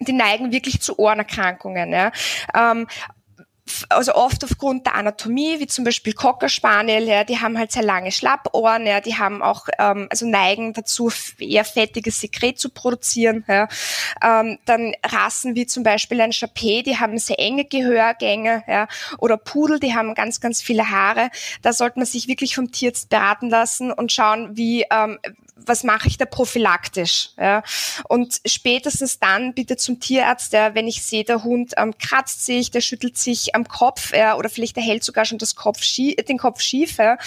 die 0.00 0.12
neigen 0.12 0.52
wirklich 0.52 0.80
zu 0.80 0.98
Ohrenerkrankungen. 0.98 1.92
Ja. 1.92 2.12
Ähm, 2.54 2.86
also 3.88 4.14
oft 4.14 4.44
aufgrund 4.44 4.86
der 4.86 4.94
Anatomie, 4.94 5.60
wie 5.60 5.66
zum 5.66 5.84
Beispiel 5.84 6.12
Cocker 6.12 6.48
Spaniel, 6.48 7.04
ja, 7.04 7.24
die 7.24 7.38
haben 7.38 7.58
halt 7.58 7.72
sehr 7.72 7.82
lange 7.82 8.12
Schlappohren, 8.12 8.86
ja, 8.86 9.00
die 9.00 9.16
haben 9.16 9.42
auch, 9.42 9.66
ähm, 9.78 10.06
also 10.10 10.26
neigen 10.26 10.72
dazu, 10.72 11.10
eher 11.38 11.64
fettiges 11.64 12.20
Sekret 12.20 12.58
zu 12.58 12.70
produzieren. 12.70 13.44
Ja. 13.48 13.68
Ähm, 14.22 14.58
dann 14.64 14.94
Rassen 15.04 15.54
wie 15.54 15.66
zum 15.66 15.82
Beispiel 15.82 16.20
ein 16.20 16.32
Chapé, 16.32 16.82
die 16.82 16.98
haben 16.98 17.18
sehr 17.18 17.38
enge 17.38 17.64
Gehörgänge, 17.64 18.62
ja, 18.66 18.88
oder 19.18 19.36
Pudel, 19.36 19.80
die 19.80 19.94
haben 19.94 20.14
ganz, 20.14 20.40
ganz 20.40 20.62
viele 20.62 20.90
Haare. 20.90 21.30
Da 21.62 21.72
sollte 21.72 21.98
man 21.98 22.06
sich 22.06 22.28
wirklich 22.28 22.54
vom 22.54 22.72
Tierarzt 22.72 23.08
beraten 23.08 23.48
lassen 23.48 23.92
und 23.92 24.12
schauen, 24.12 24.56
wie, 24.56 24.84
ähm, 24.90 25.18
was 25.66 25.84
mache 25.84 26.08
ich 26.08 26.18
da 26.18 26.24
prophylaktisch? 26.24 27.30
Ja? 27.38 27.62
Und 28.08 28.40
spätestens 28.46 29.18
dann 29.18 29.54
bitte 29.54 29.76
zum 29.76 30.00
Tierarzt, 30.00 30.52
ja, 30.52 30.74
wenn 30.74 30.88
ich 30.88 31.02
sehe, 31.02 31.24
der 31.24 31.44
Hund 31.44 31.74
ähm, 31.76 31.96
kratzt 31.98 32.44
sich, 32.44 32.70
der 32.70 32.80
schüttelt 32.80 33.18
sich 33.18 33.54
am 33.54 33.66
Kopf 33.66 34.12
ja, 34.14 34.36
oder 34.36 34.48
vielleicht 34.48 34.76
der 34.76 34.82
hält 34.82 35.04
sogar 35.04 35.24
schon 35.24 35.38
das 35.38 35.54
Kopf 35.54 35.82
schief, 35.82 36.16
den 36.16 36.38
Kopf 36.38 36.60
schief, 36.60 36.98
ja? 36.98 37.18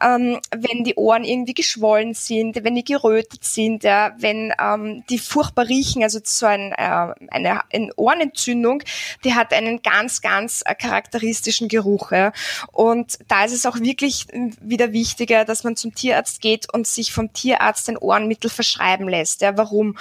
ähm, 0.00 0.40
wenn 0.50 0.84
die 0.84 0.94
Ohren 0.94 1.24
irgendwie 1.24 1.54
geschwollen 1.54 2.14
sind, 2.14 2.62
wenn 2.62 2.74
die 2.74 2.84
gerötet 2.84 3.44
sind, 3.44 3.84
ja? 3.84 4.14
wenn 4.18 4.52
ähm, 4.60 5.04
die 5.08 5.18
furchtbar 5.18 5.68
riechen, 5.68 6.02
also 6.02 6.20
so 6.22 6.46
ein, 6.46 6.72
äh, 6.72 7.14
eine, 7.30 7.60
eine 7.72 7.90
Ohrenentzündung, 7.96 8.82
die 9.24 9.34
hat 9.34 9.52
einen 9.52 9.82
ganz, 9.82 10.20
ganz 10.20 10.62
äh, 10.64 10.74
charakteristischen 10.74 11.68
Geruch. 11.68 12.12
Ja? 12.12 12.32
Und 12.72 13.18
da 13.28 13.44
ist 13.44 13.52
es 13.52 13.66
auch 13.66 13.78
wirklich 13.80 14.26
äh, 14.32 14.50
wieder 14.60 14.92
wichtiger, 14.92 15.44
dass 15.44 15.64
man 15.64 15.76
zum 15.76 15.94
Tierarzt 15.94 16.40
geht 16.40 16.72
und 16.72 16.86
sich 16.86 17.12
vom 17.12 17.32
Tierarzt 17.32 17.79
ein 17.88 17.96
Ohrenmittel 17.96 18.50
verschreiben 18.50 19.08
lässt. 19.08 19.40
Ja, 19.40 19.56
warum? 19.56 19.96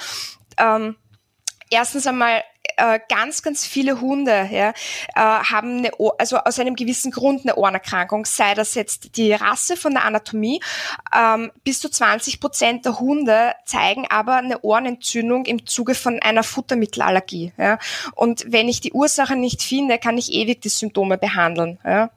Ähm, 0.58 0.96
erstens 1.70 2.08
einmal 2.08 2.44
äh, 2.78 3.00
ganz, 3.10 3.42
ganz 3.42 3.66
viele 3.66 4.02
Hunde 4.02 4.48
ja, 4.52 4.70
äh, 4.70 4.74
haben 5.16 5.80
eine, 5.80 5.92
also 6.18 6.38
aus 6.38 6.60
einem 6.60 6.76
gewissen 6.76 7.12
Grund 7.12 7.42
eine 7.44 7.56
Ohrenerkrankung, 7.56 8.26
sei 8.26 8.54
das 8.54 8.76
jetzt 8.76 9.18
die 9.18 9.34
Rasse 9.34 9.78
von 9.78 9.94
der 9.94 10.06
Anatomie. 10.06 10.62
Ähm, 11.16 11.52
bis 11.64 11.80
zu 11.80 11.90
20 11.90 12.40
Prozent 12.40 12.86
der 12.86 13.00
Hunde 13.00 13.54
zeigen 13.66 14.06
aber 14.10 14.36
eine 14.36 14.62
Ohrenentzündung 14.62 15.46
im 15.46 15.66
Zuge 15.66 15.96
von 15.96 16.20
einer 16.22 16.44
Futtermittelallergie. 16.44 17.54
Ja. 17.58 17.80
Und 18.16 18.46
wenn 18.48 18.68
ich 18.68 18.82
die 18.82 18.94
Ursache 18.94 19.36
nicht 19.36 19.62
finde, 19.62 19.98
kann 19.98 20.18
ich 20.18 20.32
ewig 20.32 20.62
die 20.62 20.70
Symptome 20.70 21.18
behandeln. 21.18 21.80
Ja. 21.84 22.12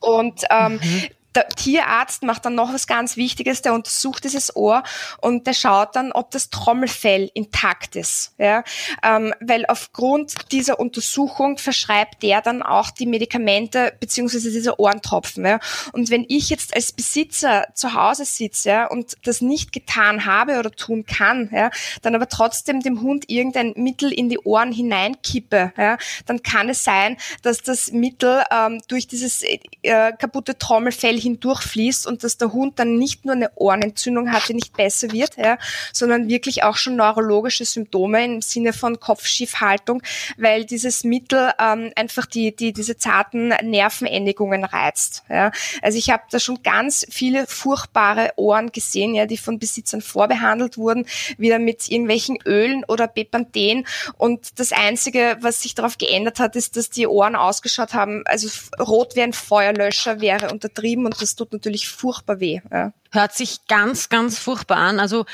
Und 0.00 0.44
ähm, 0.50 0.80
mhm 0.82 1.08
der 1.34 1.48
Tierarzt 1.48 2.22
macht 2.22 2.44
dann 2.44 2.54
noch 2.54 2.72
was 2.72 2.86
ganz 2.86 3.16
Wichtiges, 3.16 3.62
der 3.62 3.74
untersucht 3.74 4.24
dieses 4.24 4.56
Ohr 4.56 4.82
und 5.20 5.46
der 5.46 5.52
schaut 5.52 5.94
dann, 5.94 6.12
ob 6.12 6.30
das 6.30 6.50
Trommelfell 6.50 7.30
intakt 7.34 7.96
ist. 7.96 8.32
Ja? 8.38 8.64
Ähm, 9.02 9.34
weil 9.40 9.66
aufgrund 9.66 10.52
dieser 10.52 10.80
Untersuchung 10.80 11.58
verschreibt 11.58 12.22
der 12.22 12.40
dann 12.40 12.62
auch 12.62 12.90
die 12.90 13.06
Medikamente 13.06 13.92
beziehungsweise 14.00 14.50
diese 14.50 14.80
Ohrentropfen. 14.80 15.44
Ja? 15.44 15.60
Und 15.92 16.10
wenn 16.10 16.24
ich 16.28 16.50
jetzt 16.50 16.74
als 16.74 16.92
Besitzer 16.92 17.66
zu 17.74 17.94
Hause 17.94 18.24
sitze 18.24 18.68
ja, 18.68 18.86
und 18.86 19.16
das 19.24 19.40
nicht 19.40 19.72
getan 19.72 20.26
habe 20.26 20.58
oder 20.58 20.70
tun 20.70 21.04
kann, 21.06 21.50
ja, 21.52 21.70
dann 22.02 22.14
aber 22.14 22.28
trotzdem 22.28 22.80
dem 22.80 23.00
Hund 23.02 23.24
irgendein 23.28 23.72
Mittel 23.76 24.12
in 24.12 24.28
die 24.28 24.38
Ohren 24.38 24.72
hineinkippe, 24.72 25.72
ja, 25.76 25.98
dann 26.26 26.42
kann 26.42 26.68
es 26.68 26.84
sein, 26.84 27.16
dass 27.42 27.62
das 27.62 27.92
Mittel 27.92 28.42
ähm, 28.50 28.80
durch 28.88 29.06
dieses 29.06 29.42
äh, 29.42 30.12
kaputte 30.12 30.58
Trommelfell 30.58 31.17
hindurchfließt 31.18 32.06
und 32.06 32.24
dass 32.24 32.36
der 32.36 32.52
Hund 32.52 32.78
dann 32.78 32.96
nicht 32.98 33.24
nur 33.24 33.34
eine 33.34 33.50
Ohrenentzündung 33.54 34.32
hat, 34.32 34.48
die 34.48 34.54
nicht 34.54 34.76
besser 34.76 35.12
wird, 35.12 35.36
ja, 35.36 35.58
sondern 35.92 36.28
wirklich 36.28 36.62
auch 36.62 36.76
schon 36.76 36.96
neurologische 36.96 37.64
Symptome 37.64 38.24
im 38.24 38.42
Sinne 38.42 38.72
von 38.72 39.00
Kopfschiefhaltung, 39.00 40.02
weil 40.36 40.64
dieses 40.64 41.04
Mittel 41.04 41.52
ähm, 41.58 41.92
einfach 41.96 42.26
die, 42.26 42.54
die 42.54 42.72
diese 42.72 42.96
zarten 42.96 43.48
Nervenendigungen 43.62 44.64
reizt. 44.64 45.24
Ja. 45.28 45.50
Also 45.82 45.98
ich 45.98 46.10
habe 46.10 46.24
da 46.30 46.38
schon 46.38 46.62
ganz 46.62 47.06
viele 47.10 47.46
furchtbare 47.46 48.32
Ohren 48.36 48.72
gesehen, 48.72 49.14
ja, 49.14 49.26
die 49.26 49.38
von 49.38 49.58
Besitzern 49.58 50.00
vorbehandelt 50.00 50.78
wurden, 50.78 51.06
wieder 51.36 51.58
mit 51.58 51.88
irgendwelchen 51.88 52.38
Ölen 52.44 52.84
oder 52.84 53.08
Bepanthen 53.08 53.86
und 54.16 54.58
das 54.58 54.72
Einzige, 54.72 55.36
was 55.40 55.62
sich 55.62 55.74
darauf 55.74 55.98
geändert 55.98 56.38
hat, 56.38 56.56
ist, 56.56 56.76
dass 56.76 56.90
die 56.90 57.06
Ohren 57.06 57.36
ausgeschaut 57.36 57.94
haben, 57.94 58.22
also 58.26 58.48
rot 58.78 59.16
wie 59.16 59.22
ein 59.22 59.32
Feuerlöscher 59.32 60.20
wäre 60.20 60.50
untertrieben 60.50 61.06
und 61.08 61.22
das 61.22 61.34
tut 61.34 61.52
natürlich 61.52 61.88
furchtbar 61.88 62.40
weh. 62.40 62.60
Ja. 62.70 62.92
Hört 63.10 63.34
sich 63.34 63.66
ganz, 63.66 64.08
ganz 64.08 64.38
furchtbar 64.38 64.76
an. 64.76 65.00
Also 65.00 65.24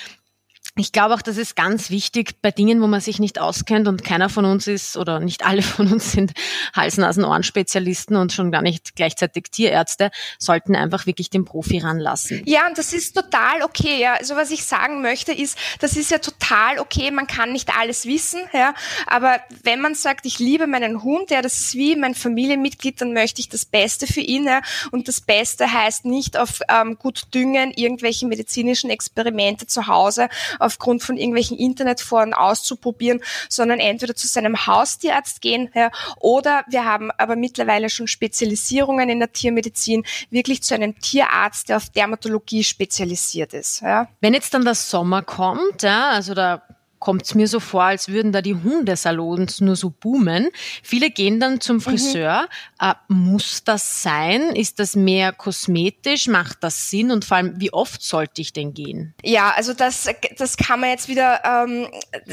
ich 0.77 0.91
glaube 0.91 1.15
auch, 1.15 1.23
das 1.23 1.37
ist 1.37 1.55
ganz 1.55 1.89
wichtig 1.91 2.43
bei 2.43 2.51
Dingen, 2.51 2.83
wo 2.83 2.89
man 2.89 3.01
sich 3.01 3.21
nicht 3.21 3.41
auskennt 3.41 3.87
und 3.87 4.03
keiner 4.03 4.29
von 4.29 4.45
uns 4.45 4.67
ist 4.67 4.97
oder 4.97 5.21
nicht 5.21 5.47
alle 5.47 5.63
von 5.63 5.93
uns 5.93 6.11
sind 6.11 6.33
Hals-Nasen-Ohren-Spezialisten 6.75 8.17
und 8.17 8.33
schon 8.33 8.51
gar 8.51 8.63
nicht 8.63 8.97
gleichzeitig 8.97 9.45
Tierärzte, 9.53 10.11
sollten 10.39 10.75
einfach 10.75 11.07
wirklich 11.07 11.31
den 11.31 11.45
Profi 11.45 11.79
ranlassen. 11.79 12.43
Ja, 12.45 12.67
und 12.67 12.77
das 12.77 12.93
ist 12.93 13.15
total 13.15 13.63
okay. 13.63 14.01
Ja. 14.01 14.15
Also 14.15 14.35
was 14.35 14.51
ich 14.51 14.65
sagen 14.65 15.01
möchte 15.01 15.33
ist, 15.33 15.57
das 15.79 15.97
ist 15.97 16.11
ja 16.11 16.19
total 16.19 16.81
okay. 16.81 17.13
Man 17.13 17.29
kann 17.29 17.53
nicht 17.53 17.71
alles 17.79 18.05
wissen, 18.07 18.41
ja. 18.53 18.75
Aber 19.07 19.39
wenn 19.63 19.81
man 19.81 19.95
sagt, 19.95 20.27
ich 20.27 20.41
liebe 20.41 20.67
meinen 20.67 21.05
Hund, 21.05 21.31
ja, 21.31 21.41
das 21.41 21.61
ist 21.61 21.75
wie 21.75 21.95
mein 21.95 22.17
Familienmitglied, 22.17 23.01
dann 23.01 23.13
möchte 23.13 23.41
ich 23.41 23.49
das 23.49 23.65
Beste 23.65 24.09
für 24.09 24.23
ihn. 24.23 24.45
Ja. 24.47 24.61
Und 24.91 25.07
das 25.07 25.21
Beste 25.21 25.73
heißt 25.73 26.05
nicht 26.05 26.37
auf 26.37 26.61
ähm, 26.69 26.99
gut 26.99 27.33
düngen, 27.33 27.71
irgendwelche 27.71 28.27
medizinischen 28.27 28.91
Experimente 28.91 29.69
zu 29.69 29.87
Hause 29.87 30.29
aufgrund 30.65 31.03
von 31.03 31.17
irgendwelchen 31.17 31.59
Internetforen 31.59 32.35
auszuprobieren, 32.35 33.21
sondern 33.49 33.81
entweder 33.81 34.15
zu 34.15 34.27
seinem 34.27 34.67
Haustierarzt 34.67 35.41
gehen 35.41 35.71
ja, 35.75 35.91
oder 36.19 36.65
wir 36.69 36.85
haben 36.85 37.11
aber 37.19 37.37
mittlerweile 37.37 37.91
schon 37.91 38.07
Spezialisierungen 38.07 39.09
in 39.09 39.19
der 39.19 39.33
Tiermedizin, 39.33 40.05
wirklich 40.31 40.63
zu 40.63 40.75
einem 40.75 40.99
Tierarzt, 41.01 41.69
der 41.69 41.77
auf 41.77 41.91
Dermatologie 41.91 42.65
spezialisiert 42.65 43.55
ist. 43.55 43.81
Ja. 43.81 44.09
Wenn 44.21 44.35
jetzt 44.35 44.55
dann 44.55 44.65
der 44.65 44.75
Sommer 44.75 45.23
kommt, 45.23 45.83
ja, 45.83 46.11
also 46.11 46.35
da 46.35 46.63
kommt 47.05 47.25
es 47.25 47.35
mir 47.35 47.47
so 47.49 47.61
vor, 47.61 47.83
als 47.83 48.09
würden 48.09 48.33
da 48.33 48.41
die 48.41 48.55
Hundesalons 48.55 49.61
nur 49.61 49.77
so 49.77 49.91
boomen. 49.91 50.49
Viele 50.83 51.11
gehen 51.11 51.39
dann 51.39 51.61
zum 51.61 51.77
mhm. 51.77 51.81
Friseur. 51.83 52.49
Mhm. 52.81 52.89
Äh, 52.89 52.95
muss 53.09 53.63
das 53.63 54.03
sein? 54.03 54.41
Ist 54.57 54.81
das 54.81 54.97
mehr 54.97 55.33
kosmetisch? 55.33 56.29
Macht 56.29 56.65
das 56.65 56.89
Sinn? 56.89 57.11
Und 57.11 57.27
vor 57.27 57.37
allem, 57.37 57.61
wie 57.61 57.75
oft 57.75 58.03
sollte 58.03 58.41
ich 58.41 58.55
denn 58.55 58.73
gehen? 58.73 59.13
Ja, 59.23 59.53
also 59.55 59.75
das, 59.75 60.09
das 60.39 60.57
kann 60.57 60.81
man 60.81 60.89
jetzt 60.89 61.09
wieder 61.09 61.43
ähm, 61.45 61.89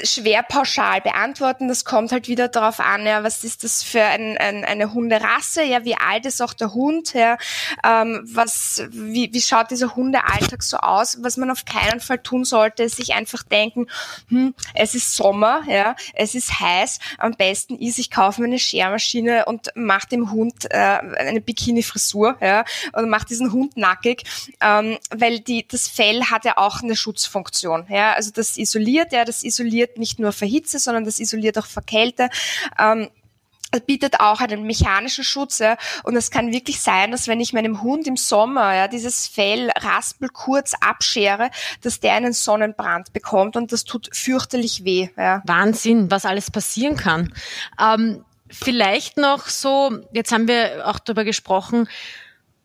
schwer 0.06 0.42
pauschal 0.42 1.02
beantworten. 1.02 1.68
Das 1.68 1.84
kommt 1.84 2.14
halt 2.14 2.30
wieder 2.30 2.48
darauf 2.48 2.80
an, 2.80 3.06
ja, 3.06 3.26
was 3.26 3.44
ist 3.44 3.66
das 3.66 3.84
für 3.84 4.02
ein, 4.02 4.38
ein, 4.38 4.64
eine 4.64 4.94
Hunderasse? 4.94 5.64
Ja, 5.64 5.84
wie 5.84 5.96
alt 5.96 6.26
ist 6.26 6.42
auch 6.42 6.54
der 6.54 6.74
Hund? 6.74 7.14
Ja, 7.14 7.38
ähm, 7.84 8.22
was, 8.24 8.84
wie, 8.92 9.34
wie 9.34 9.42
schaut 9.42 9.70
dieser 9.70 9.98
Hundealltag 9.98 10.64
so 10.64 10.78
aus? 10.78 11.18
Was 11.22 11.36
man 11.36 11.52
auf 11.52 11.66
keinen 11.66 12.00
Fall 12.00 12.20
tun 12.20 12.46
sollte, 12.46 12.84
ist 12.84 12.96
sich 12.96 13.14
einfach 13.16 13.44
denken, 13.44 13.88
hm, 14.30 14.56
es 14.74 14.96
ist 14.96 15.16
Sommer, 15.16 15.64
ja, 15.68 15.96
es 16.14 16.36
ist 16.36 16.60
heiß. 16.60 17.00
Am 17.18 17.34
besten 17.34 17.78
ist, 17.78 18.00
ich 18.00 18.12
kaufe 18.12 18.42
mir 18.42 18.48
eine 18.48 18.60
Schermaschine 18.60 19.46
und 19.46 19.70
mache 19.76 20.08
dem 20.10 20.32
Hund 20.32 20.66
äh, 20.70 20.78
eine 20.78 21.42
Bikini-Frisur, 21.42 22.38
ja, 22.42 22.66
und 22.94 23.10
mache 23.10 23.26
diesen 23.26 23.52
Hund 23.52 23.78
nackig, 23.78 24.24
ähm, 24.62 24.98
weil 25.10 25.40
die, 25.40 25.68
das 25.68 25.88
Fell 25.88 26.24
hat 26.26 26.46
ja 26.46 26.58
auch 26.58 26.82
eine 26.82 26.96
Schutzfunktion, 26.96 27.86
ja, 27.90 28.14
also 28.14 28.32
das 28.32 28.58
isoliert, 28.58 29.14
ja, 29.14 29.26
das 29.26 29.44
isoliert 29.44 29.98
nicht 29.98 30.20
nur 30.20 30.32
vor 30.32 30.48
Hitze, 30.48 30.80
sondern 30.80 31.06
das 31.06 31.20
isoliert 31.20 31.58
auch 31.58 31.66
vor 31.66 31.84
Kälte. 31.84 32.30
Ähm, 32.80 33.10
bietet 33.80 34.20
auch 34.20 34.42
einen 34.42 34.64
mechanischen 34.64 35.24
Schutz. 35.24 35.60
Ja. 35.60 35.78
Und 36.04 36.16
es 36.16 36.32
kann 36.32 36.52
wirklich 36.52 36.82
sein, 36.82 37.12
dass 37.12 37.28
wenn 37.28 37.40
ich 37.40 37.54
meinem 37.54 37.82
Hund 37.82 38.08
im 38.08 38.18
Sommer 38.18 38.76
ja, 38.76 38.88
dieses 38.88 39.28
Fell 39.28 39.72
raspel 39.78 40.30
kurz 40.30 40.74
abschere, 40.80 41.50
dass 41.82 42.00
der 42.00 42.14
einen 42.14 42.34
Sonnenbrand 42.34 43.14
bekommt 43.14 43.56
und 43.56 43.72
das 43.72 43.84
tut 43.84 44.10
fürchterlich 44.14 44.84
weh. 44.84 45.10
Ja. 45.18 45.42
Wahnsinn, 45.46 46.12
was 46.12 46.26
alles 46.26 46.52
passieren 46.52 46.98
kann. 46.98 47.34
Ähm, 47.80 48.26
vielleicht 48.50 49.18
noch 49.18 49.48
so, 49.48 50.00
jetzt 50.12 50.32
haben 50.32 50.48
wir 50.48 50.88
auch 50.88 51.00
darüber 51.00 51.24
gesprochen, 51.24 51.88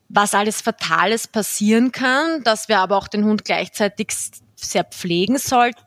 was 0.09 0.33
alles 0.33 0.61
Fatales 0.61 1.27
passieren 1.27 1.91
kann, 1.91 2.43
dass 2.43 2.69
wir 2.69 2.79
aber 2.79 2.97
auch 2.97 3.07
den 3.07 3.25
Hund 3.25 3.45
gleichzeitig 3.45 4.09
sehr 4.55 4.83
pflegen 4.83 5.37
sollten. 5.37 5.81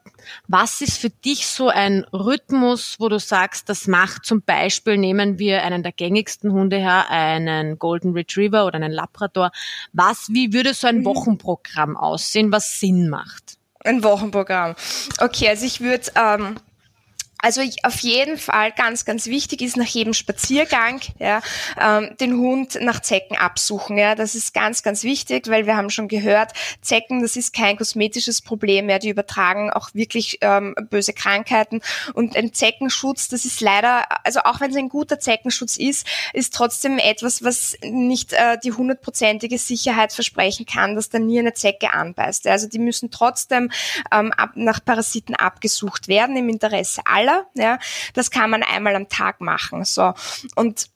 Was 0.47 0.81
ist 0.81 0.99
für 0.99 1.11
dich 1.11 1.47
so 1.47 1.69
ein 1.69 2.05
Rhythmus, 2.13 2.97
wo 2.99 3.09
du 3.09 3.19
sagst, 3.19 3.69
das 3.69 3.87
macht 3.87 4.25
zum 4.25 4.43
Beispiel, 4.43 4.97
nehmen 4.97 5.39
wir 5.39 5.63
einen 5.63 5.83
der 5.83 5.93
gängigsten 5.93 6.53
Hunde 6.53 6.77
her, 6.77 7.11
einen 7.11 7.79
Golden 7.79 8.13
Retriever 8.13 8.67
oder 8.67 8.77
einen 8.77 8.93
Labrador. 8.93 9.51
Was, 9.93 10.29
wie 10.31 10.53
würde 10.53 10.75
so 10.75 10.87
ein 10.87 10.99
mhm. 10.99 11.05
Wochenprogramm 11.07 11.97
aussehen, 11.97 12.53
was 12.53 12.79
Sinn 12.79 13.09
macht? 13.09 13.59
Ein 13.83 14.05
Wochenprogramm. 14.05 14.75
Okay, 15.21 15.49
also 15.49 15.65
ich 15.65 15.81
würde 15.81 16.13
ähm, 16.15 16.57
Also 17.43 17.63
auf 17.83 18.01
jeden 18.01 18.37
Fall 18.37 18.73
ganz, 18.73 19.05
ganz 19.05 19.27
wichtig 19.27 19.63
ist 19.63 19.77
nach 19.77 19.87
jedem 19.87 20.13
Spaziergang 20.13 21.01
ja, 21.19 21.41
ähm, 21.81 22.15
den 22.21 22.37
Hund 22.37 22.79
nach 22.81 23.01
Zecken 23.01 23.37
absuchen. 23.37 23.97
Ja, 23.97 24.15
das 24.15 24.35
ist 24.35 24.53
ganz, 24.53 24.83
ganz 24.83 25.05
wichtig, 25.05 25.49
weil 25.49 25.67
wir 25.67 25.77
haben 25.77 25.91
schon 25.91 26.09
gehört, 26.09 26.53
Zecken, 26.83 27.23
das 27.23 27.37
ist 27.37 27.55
kein 27.55 27.77
kosmetisches 27.77 28.43
Problem. 28.43 28.91
Ja, 28.91 28.99
die 28.99 29.09
übertragen 29.09 29.71
auch 29.71 29.91
wirklich 29.95 30.39
ähm, 30.43 30.75
böse 30.91 31.13
Krankheiten 31.13 31.81
und 32.15 32.37
ein 32.37 32.53
Zeckenschutz, 32.53 33.29
das 33.29 33.45
ist 33.45 33.61
leider, 33.61 34.05
also 34.25 34.41
auch 34.41 34.61
wenn 34.61 34.71
es 34.71 34.77
ein 34.77 34.89
guter 34.89 35.19
Zeckenschutz 35.19 35.77
ist, 35.77 36.07
ist 36.33 36.55
trotzdem 36.55 36.99
etwas, 36.99 37.43
was 37.43 37.77
nicht 37.83 38.33
äh, 38.33 38.59
die 38.63 38.73
hundertprozentige 38.73 39.59
Sicherheit 39.59 40.13
versprechen 40.13 40.67
kann, 40.67 40.95
dass 40.95 41.09
da 41.09 41.19
nie 41.19 41.39
eine 41.39 41.55
Zecke 41.55 41.93
anbeißt. 41.93 42.47
Also 42.47 42.69
die 42.69 42.79
müssen 42.79 43.11
trotzdem 43.11 43.71
ähm, 44.13 44.33
ab, 44.33 44.51
nach 44.55 44.85
Parasiten 44.85 45.35
abgesucht 45.35 46.09
werden 46.09 46.37
im 46.37 46.49
Interesse 46.49 47.01
aller 47.05 47.30
schneller. 47.31 47.47
Ja, 47.55 47.79
das 48.15 48.31
kann 48.31 48.51
man 48.51 48.63
einmal 48.63 48.95
am 48.97 49.09
Tag 49.09 49.41
machen. 49.41 49.85
So 49.85 50.13
und 50.57 50.87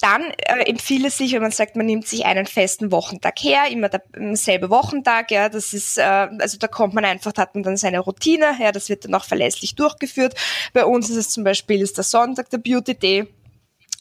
dann 0.00 0.24
äh, 0.38 0.68
empfiehlt 0.68 1.06
es 1.06 1.16
sich, 1.16 1.32
wenn 1.32 1.40
man 1.40 1.52
sagt, 1.52 1.74
man 1.74 1.86
nimmt 1.86 2.06
sich 2.06 2.26
einen 2.26 2.44
festen 2.44 2.92
Wochentag 2.92 3.38
her, 3.42 3.70
immer 3.70 3.88
der 3.88 4.02
selbe 4.32 4.68
Wochentag, 4.68 5.30
ja, 5.30 5.48
das 5.48 5.72
ist, 5.72 5.96
äh, 5.96 6.02
also 6.02 6.58
da 6.58 6.66
kommt 6.68 6.92
man 6.92 7.06
einfach, 7.06 7.32
da 7.32 7.42
hat 7.42 7.54
man 7.54 7.62
dann 7.62 7.78
seine 7.78 8.00
Routine, 8.00 8.56
ja, 8.60 8.72
das 8.72 8.90
wird 8.90 9.06
dann 9.06 9.14
auch 9.14 9.24
verlässlich 9.24 9.74
durchgeführt. 9.74 10.34
Bei 10.74 10.84
uns 10.84 11.08
ist 11.08 11.16
es 11.16 11.30
zum 11.30 11.44
Beispiel, 11.44 11.80
ist 11.80 11.96
der 11.96 12.04
Sonntag 12.04 12.50
der 12.50 12.58
Beauty 12.58 12.94
Day, 12.94 13.26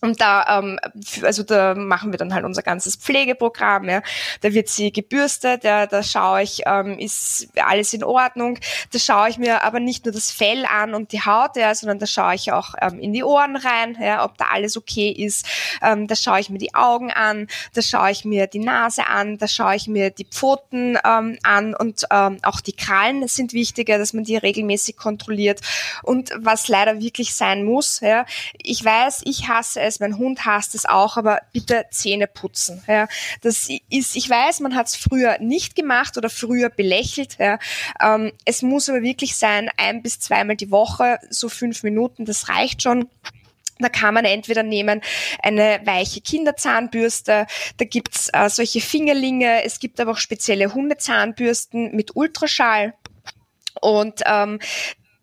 und 0.06 0.22
da, 0.22 0.60
ähm, 0.60 0.80
also 1.24 1.44
da 1.44 1.76
machen 1.76 2.12
wir 2.12 2.18
dann 2.18 2.34
halt 2.34 2.46
unser 2.46 2.62
ganzes 2.62 2.96
Pflegeprogramm. 2.96 3.90
Ja. 3.90 4.02
Da 4.42 4.54
wird 4.54 4.70
sie 4.70 4.92
gebürstet, 4.92 5.64
ja, 5.64 5.88
da 5.88 6.04
schaue 6.04 6.44
ich, 6.44 6.62
ähm, 6.66 6.98
ist 7.00 7.48
alles 7.56 7.94
in 7.94 8.04
Ordnung. 8.04 8.60
Da 8.92 9.00
schaue 9.00 9.30
ich 9.30 9.38
mir 9.38 9.64
aber 9.64 9.80
nicht 9.80 10.06
nur 10.06 10.14
das 10.14 10.32
Fell 10.32 10.66
an 10.66 10.94
und 10.94 11.12
die 11.12 11.22
Haut, 11.22 11.56
ja, 11.56 11.74
sondern 11.74 12.00
da 12.00 12.06
schaue 12.06 12.36
ich 12.36 12.52
auch 12.52 12.76
ähm, 12.82 13.00
in 13.00 13.14
die 13.14 13.24
Ohren 13.24 13.56
rein, 13.56 13.98
ja, 14.00 14.24
ob 14.24 14.38
da 14.38 14.46
alles 14.52 14.78
okay 14.78 15.10
ist. 15.10 15.46
Ähm, 15.82 16.08
da 16.08 16.16
schaue 16.16 16.40
ich 16.40 16.50
mir 16.50 16.60
die 16.60 16.76
Augen 16.76 17.12
an, 17.12 17.48
da 17.74 17.82
schaue 17.82 18.12
ich 18.12 18.26
mir 18.26 18.48
die 18.48 18.60
Nase 18.60 19.08
an, 19.08 19.38
da 19.38 19.48
schaue 19.48 19.76
ich 19.76 19.88
mir 19.88 20.12
die 20.12 20.26
Pfoten 20.26 20.98
ähm, 21.04 21.38
an 21.44 21.74
und 21.74 22.06
ähm, 22.12 22.38
auch 22.44 22.62
die 22.62 22.74
Krallen 22.74 23.28
sind 23.28 23.54
wichtiger, 23.54 23.98
dass 23.98 24.14
man 24.14 24.24
die 24.24 24.38
regelmäßig 24.38 24.98
kontrolliert. 24.98 25.62
Und 26.04 26.32
was 26.38 26.68
leider 26.68 27.00
wirklich 27.00 27.34
sein 27.34 27.64
muss, 27.64 28.00
ja, 28.02 28.26
ich 28.62 28.84
weiß, 28.84 29.22
ich 29.26 29.48
hasse 29.48 29.82
es, 29.82 29.95
mein 30.00 30.18
Hund 30.18 30.46
hasst 30.46 30.76
es 30.76 30.86
auch, 30.86 31.18
aber 31.18 31.42
bitte 31.54 31.86
Zähne 31.92 32.28
putzen. 32.28 32.84
Ja. 32.88 33.08
Das 33.42 33.70
ist, 33.90 34.16
ich 34.16 34.30
weiß, 34.30 34.60
man 34.60 34.76
hat 34.76 34.88
es 34.88 34.96
früher 34.96 35.38
nicht 35.40 35.76
gemacht 35.76 36.18
oder 36.18 36.30
früher 36.30 36.70
belächelt. 36.70 37.38
Ja. 37.40 37.60
Ähm, 38.02 38.32
es 38.46 38.62
muss 38.62 38.90
aber 38.90 39.02
wirklich 39.02 39.36
sein, 39.36 39.70
ein 39.78 40.02
bis 40.02 40.20
zweimal 40.20 40.56
die 40.56 40.72
Woche, 40.72 41.20
so 41.30 41.50
fünf 41.50 41.84
Minuten, 41.84 42.26
das 42.26 42.50
reicht 42.50 42.84
schon. 42.84 43.10
Da 43.80 43.90
kann 43.90 44.14
man 44.14 44.24
entweder 44.24 44.64
nehmen 44.64 45.02
eine 45.44 45.82
weiche 45.84 46.22
Kinderzahnbürste, 46.22 47.46
da 47.76 47.86
gibt's 47.86 48.30
äh, 48.32 48.50
solche 48.50 48.80
Fingerlinge, 48.80 49.64
es 49.66 49.80
gibt 49.80 50.00
aber 50.00 50.12
auch 50.12 50.18
spezielle 50.18 50.74
Hundezahnbürsten 50.74 51.94
mit 51.94 52.16
Ultraschall. 52.16 52.94
Und 53.82 54.22
ähm, 54.26 54.60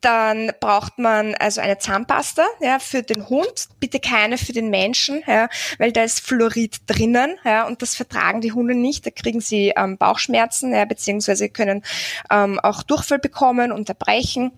dann 0.03 0.53
braucht 0.61 0.99
man 0.99 1.35
also 1.37 1.61
eine 1.61 1.79
Zahnpasta 1.79 2.45
ja, 2.61 2.79
für 2.79 3.03
den 3.03 3.29
Hund, 3.29 3.69
bitte 3.81 4.01
keine 4.01 4.37
für 4.37 4.53
den 4.53 4.69
Menschen, 4.69 5.23
ja, 5.27 5.49
weil 5.79 5.93
da 5.93 6.03
ist 6.03 6.21
Fluorid 6.21 6.81
drinnen 6.87 7.39
ja, 7.45 7.67
und 7.67 7.83
das 7.83 7.95
vertragen 7.95 8.41
die 8.41 8.53
Hunde 8.53 8.75
nicht. 8.75 9.07
Da 9.07 9.11
kriegen 9.11 9.41
sie 9.41 9.73
ähm, 9.77 9.99
Bauchschmerzen, 9.99 10.75
ja, 10.75 10.85
beziehungsweise 10.85 11.49
können 11.49 11.83
ähm, 12.31 12.61
auch 12.61 12.83
Durchfall 12.83 13.19
bekommen, 13.19 13.73
unterbrechen. 13.73 14.53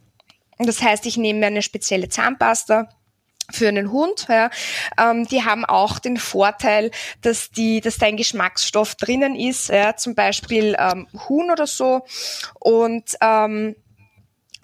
Das 0.59 0.83
heißt, 0.83 1.07
ich 1.07 1.17
nehme 1.17 1.41
mir 1.41 1.47
eine 1.47 1.63
spezielle 1.63 2.09
Zahnpasta 2.09 2.89
für 3.51 3.69
einen 3.69 3.93
Hund. 3.93 4.27
Ja. 4.29 4.51
Ähm, 4.99 5.27
die 5.27 5.45
haben 5.45 5.65
auch 5.65 5.99
den 5.99 6.17
Vorteil, 6.17 6.91
dass 7.21 7.51
die, 7.51 7.81
dass 7.81 7.99
da 7.99 8.07
ein 8.07 8.17
Geschmacksstoff 8.17 8.95
drinnen 8.95 9.35
ist, 9.35 9.69
ja, 9.69 9.97
zum 9.97 10.15
Beispiel 10.15 10.77
ähm, 10.79 11.07
Huhn 11.29 11.51
oder 11.51 11.67
so. 11.67 12.05
Und 12.59 13.17
ähm, 13.21 13.77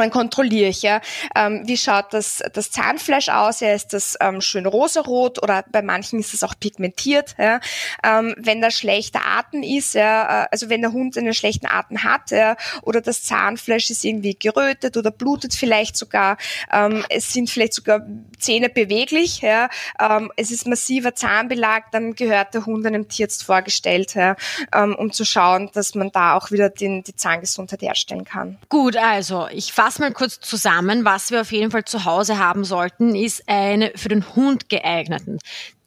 dann 0.00 0.10
kontrolliere 0.10 0.68
ich 0.68 0.82
ja, 0.82 1.00
ähm, 1.36 1.62
wie 1.64 1.76
schaut 1.76 2.12
das, 2.12 2.42
das 2.52 2.70
Zahnfleisch 2.70 3.28
aus, 3.28 3.60
ja, 3.60 3.72
ist 3.72 3.92
das 3.92 4.16
ähm, 4.20 4.40
schön 4.40 4.66
rosarot 4.66 5.42
oder 5.42 5.64
bei 5.70 5.82
manchen 5.82 6.18
ist 6.20 6.34
es 6.34 6.42
auch 6.42 6.54
pigmentiert, 6.58 7.34
ja, 7.38 7.60
ähm, 8.02 8.34
wenn 8.38 8.60
da 8.60 8.70
schlechter 8.70 9.20
Atem 9.24 9.62
ist, 9.62 9.94
ja, 9.94 10.44
äh, 10.44 10.48
also 10.50 10.68
wenn 10.68 10.80
der 10.80 10.92
Hund 10.92 11.16
einen 11.16 11.34
schlechten 11.34 11.66
Atem 11.66 12.02
hat, 12.02 12.30
ja, 12.30 12.56
oder 12.82 13.00
das 13.00 13.22
Zahnfleisch 13.22 13.90
ist 13.90 14.04
irgendwie 14.04 14.34
gerötet 14.34 14.96
oder 14.96 15.10
blutet 15.10 15.54
vielleicht 15.54 15.96
sogar, 15.96 16.36
ähm, 16.72 17.04
es 17.08 17.32
sind 17.32 17.50
vielleicht 17.50 17.74
sogar 17.74 18.00
Zähne 18.38 18.68
beweglich, 18.68 19.42
ja, 19.42 19.68
ähm, 19.98 20.32
es 20.36 20.50
ist 20.50 20.66
massiver 20.66 21.14
Zahnbelag, 21.14 21.90
dann 21.92 22.14
gehört 22.14 22.54
der 22.54 22.66
Hund 22.66 22.86
einem 22.86 23.08
Tierarzt 23.08 23.44
vorgestellt, 23.44 24.14
ja, 24.14 24.36
ähm, 24.74 24.94
um 24.94 25.12
zu 25.12 25.24
schauen, 25.24 25.70
dass 25.74 25.94
man 25.94 26.10
da 26.10 26.34
auch 26.36 26.50
wieder 26.50 26.70
den, 26.70 27.02
die 27.02 27.14
Zahngesundheit 27.14 27.82
herstellen 27.82 28.24
kann. 28.24 28.58
Gut, 28.68 28.96
also 28.96 29.48
ich 29.52 29.72
fasse 29.72 29.89
fasse 29.90 30.02
mal 30.02 30.12
kurz 30.12 30.38
zusammen. 30.38 31.04
Was 31.04 31.32
wir 31.32 31.40
auf 31.40 31.50
jeden 31.50 31.72
Fall 31.72 31.84
zu 31.84 32.04
Hause 32.04 32.38
haben 32.38 32.64
sollten, 32.64 33.16
ist 33.16 33.48
eine 33.48 33.92
für 33.96 34.08
den 34.08 34.36
Hund 34.36 34.68
geeigneten 34.68 35.38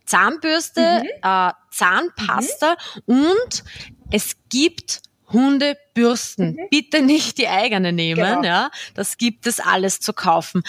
Zahnbürste, 0.06 1.04
mhm. 1.04 1.10
äh, 1.22 1.52
Zahnpasta 1.72 2.76
mhm. 3.06 3.22
und 3.22 3.64
es 4.12 4.36
gibt 4.50 5.02
Hundebürsten. 5.32 6.56
Mhm. 6.56 6.68
Bitte 6.70 7.02
nicht 7.02 7.38
die 7.38 7.48
eigene 7.48 7.94
nehmen, 7.94 8.22
genau. 8.22 8.44
ja. 8.44 8.72
Das 8.94 9.18
gibt 9.18 9.48
es 9.48 9.62
alles 9.62 10.02
zu 10.02 10.12
kaufen. 10.12 10.64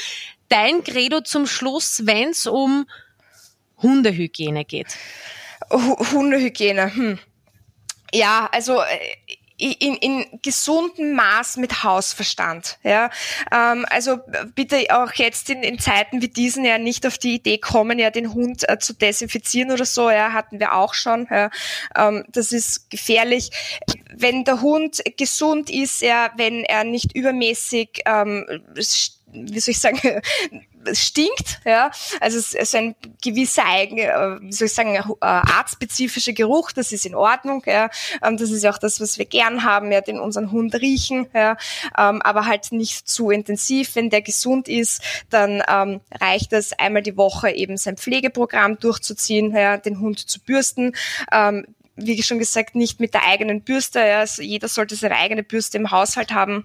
Dein 0.49 0.85
Credo 0.85 1.21
zum 1.21 1.49
Schluss, 1.49 2.03
wenn 2.05 2.29
es 2.31 2.47
um 2.47 2.87
Hundehygiene 3.83 4.65
geht. 4.65 4.97
Hundehygiene, 5.71 6.95
hm. 6.95 7.19
Ja, 8.13 8.49
also 8.53 8.81
äh, 8.81 8.99
in, 9.73 9.97
in 9.97 10.41
gesundem 10.43 11.15
Maß 11.15 11.57
mit 11.57 11.83
Hausverstand. 11.83 12.79
Ja, 12.83 13.11
ähm, 13.53 13.87
also 13.89 14.19
bitte 14.55 14.85
auch 14.91 15.13
jetzt 15.15 15.51
in, 15.51 15.63
in 15.63 15.79
Zeiten 15.79 16.23
wie 16.23 16.29
diesen 16.29 16.65
ja 16.65 16.79
nicht 16.79 17.07
auf 17.07 17.19
die 17.19 17.35
Idee 17.35 17.59
kommen, 17.59 17.99
ja 17.99 18.11
den 18.11 18.35
Hund 18.35 18.69
äh, 18.69 18.79
zu 18.79 18.95
desinfizieren 18.95 19.73
oder 19.73 19.85
so. 19.85 20.11
Ja, 20.11 20.33
hatten 20.33 20.61
wir 20.61 20.75
auch 20.75 20.95
schon. 20.95 21.27
Ja, 21.31 21.51
ähm, 21.97 22.25
das 22.29 22.53
ist 22.53 22.91
gefährlich. 22.91 23.51
Wenn 24.15 24.45
der 24.45 24.61
Hund 24.61 25.03
gesund 25.17 25.71
ist, 25.71 26.03
ja, 26.03 26.31
wenn 26.37 26.65
er 26.65 26.85
nicht 26.85 27.17
übermäßig 27.17 28.03
ähm, 28.07 28.47
wie 29.35 29.61
soll 29.61 29.73
ich 29.73 29.81
sagen, 29.81 29.99
stinkt, 30.93 31.61
ja. 31.65 31.91
Also 32.21 32.39
es 32.39 32.55
ist 32.55 32.75
ein 32.75 32.95
gewisser 33.23 33.65
eigen, 33.67 33.99
äh, 33.99 34.41
wie 34.41 34.53
soll 34.53 34.67
ich 34.67 34.75
sagen, 34.75 34.95
äh, 34.95 35.03
artspezifischer 35.21 36.33
Geruch, 36.33 36.73
das 36.73 36.93
ist 36.93 37.07
in 37.07 37.15
Ordnung, 37.15 37.63
ja. 37.67 37.91
Ähm, 38.23 38.37
das 38.37 38.51
ist 38.51 38.63
ja 38.63 38.71
auch 38.71 38.79
das, 38.79 39.01
was 39.01 39.19
wir 39.19 39.25
gern 39.25 39.65
haben, 39.65 39.93
ja, 39.93 40.01
den 40.01 40.19
unseren 40.19 40.51
Hund 40.51 40.75
riechen, 40.75 41.27
ja. 41.35 41.57
Ähm, 41.97 42.23
aber 42.23 42.47
halt 42.47 42.73
nicht 42.73 43.09
zu 43.09 43.31
intensiv. 43.31 43.95
Wenn 43.97 44.11
der 44.11 44.23
gesund 44.23 44.69
ist, 44.69 45.03
dann 45.31 45.63
ähm, 45.69 46.01
reicht 46.21 46.53
es 46.53 46.73
einmal 46.73 47.03
die 47.03 47.17
Woche 47.17 47.51
eben 47.51 47.77
sein 47.77 47.97
Pflegeprogramm 47.97 48.79
durchzuziehen, 48.79 49.55
ja, 49.55 49.77
den 49.77 50.01
Hund 50.01 50.19
zu 50.19 50.41
bürsten 50.41 50.93
wie 51.97 52.23
schon 52.23 52.39
gesagt, 52.39 52.75
nicht 52.75 53.01
mit 53.01 53.15
der 53.15 53.25
eigenen 53.25 53.63
Bürste. 53.63 54.01
Ja. 54.01 54.21
Also 54.21 54.43
jeder 54.43 54.69
sollte 54.69 54.97
seine 54.97 55.17
eigene 55.17 55.43
Bürste 55.43 55.79
im 55.79 55.91
Haushalt 55.91 56.33
haben. 56.33 56.65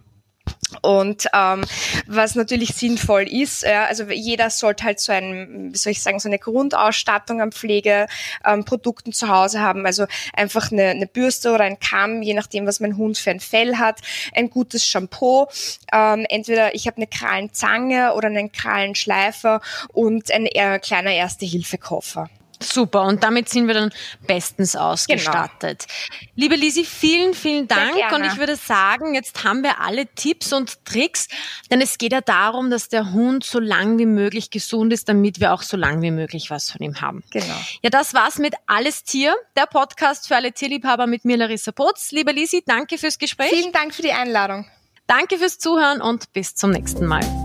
Und 0.82 1.27
ähm, 1.34 1.65
was 2.08 2.36
natürlich 2.36 2.75
sinnvoll 2.75 3.23
ist, 3.23 3.63
ja, 3.63 3.86
also 3.86 4.03
jeder 4.05 4.49
sollte 4.49 4.84
halt 4.84 4.99
so 4.99 5.12
ein, 5.12 5.69
wie 5.73 5.77
soll 5.77 5.91
ich 5.91 6.01
sagen, 6.01 6.19
so 6.19 6.29
eine 6.29 6.39
Grundausstattung 6.39 7.41
an 7.41 7.51
Pflegeprodukten 7.51 9.12
ähm, 9.12 9.13
zu 9.13 9.29
Hause 9.29 9.62
haben. 9.62 9.86
Also 9.86 10.05
einfach 10.34 10.71
eine, 10.71 10.89
eine 10.89 11.08
Bürste 11.08 11.51
oder 11.51 11.63
ein 11.63 11.79
Kamm, 11.79 12.21
je 12.21 12.34
nachdem, 12.34 12.65
was 12.65 12.79
mein 12.79 12.97
Hund 12.97 13.17
für 13.17 13.32
ein 13.32 13.39
Fell 13.39 13.77
hat, 13.77 13.99
ein 14.34 14.49
gutes 14.49 14.86
Shampoo. 14.86 15.47
Ähm, 15.91 16.25
entweder 16.29 16.75
ich 16.75 16.88
habe 16.88 16.97
eine 16.97 17.08
Krallenzange 17.08 18.13
oder 18.13 18.27
einen 18.27 18.51
Krallenschleifer 18.51 19.62
und 19.89 20.32
ein 20.32 20.45
äh, 20.45 20.79
kleiner 20.79 21.12
Erste-Hilfe-Koffer. 21.12 22.29
Super, 22.62 23.04
und 23.04 23.24
damit 23.24 23.48
sind 23.48 23.67
wir 23.67 23.74
dann 23.74 23.91
bestens 24.28 24.76
ausgestattet. 24.76 25.86
Genau. 25.88 26.32
Liebe 26.36 26.56
Lisi, 26.56 26.84
vielen, 26.84 27.34
vielen 27.34 27.67
Dank. 27.69 27.95
Und 28.13 28.26
ich 28.26 28.38
würde 28.38 28.58
sagen, 28.58 29.15
jetzt 29.15 29.43
haben 29.45 29.63
wir 29.63 29.80
alle 29.80 30.08
Tipps 30.08 30.52
und 30.52 30.84
Tricks, 30.86 31.30
denn 31.72 31.80
es 31.80 31.98
geht 31.98 32.12
ja 32.12 32.19
darum, 32.19 32.69
dass 32.69 32.89
der 32.89 33.13
Hund 33.13 33.45
so 33.45 33.60
lang 33.60 33.98
wie 33.98 34.06
möglich 34.06 34.50
gesund 34.50 34.91
ist, 34.91 35.08
damit 35.08 35.39
wir 35.39 35.54
auch 35.54 35.62
so 35.62 35.78
lang 35.78 36.02
wie 36.02 36.12
möglich 36.12 36.50
was 36.50 36.69
von 36.72 36.82
ihm 36.82 37.00
haben. 37.00 37.24
Genau. 37.32 37.45
Ja, 37.82 37.89
das 37.89 38.13
war's 38.13 38.39
mit 38.39 38.56
Alles 38.67 39.04
Tier, 39.04 39.36
der 39.56 39.65
Podcast 39.65 40.28
für 40.28 40.36
alle 40.36 40.52
Tierliebhaber 40.52 41.08
mit 41.08 41.24
mir, 41.24 41.38
Larissa 41.38 41.72
Potz. 41.72 42.12
Liebe 42.12 42.34
Lisi, 42.34 42.62
danke 42.65 42.98
fürs 42.98 43.17
Gespräch. 43.17 43.50
Vielen 43.52 43.72
Dank 43.72 43.95
für 43.95 44.02
die 44.02 44.12
Einladung. 44.12 44.69
Danke 45.08 45.38
fürs 45.38 45.60
Zuhören 45.60 46.02
und 46.02 46.34
bis 46.34 46.56
zum 46.56 46.72
nächsten 46.72 47.06
Mal. 47.06 47.38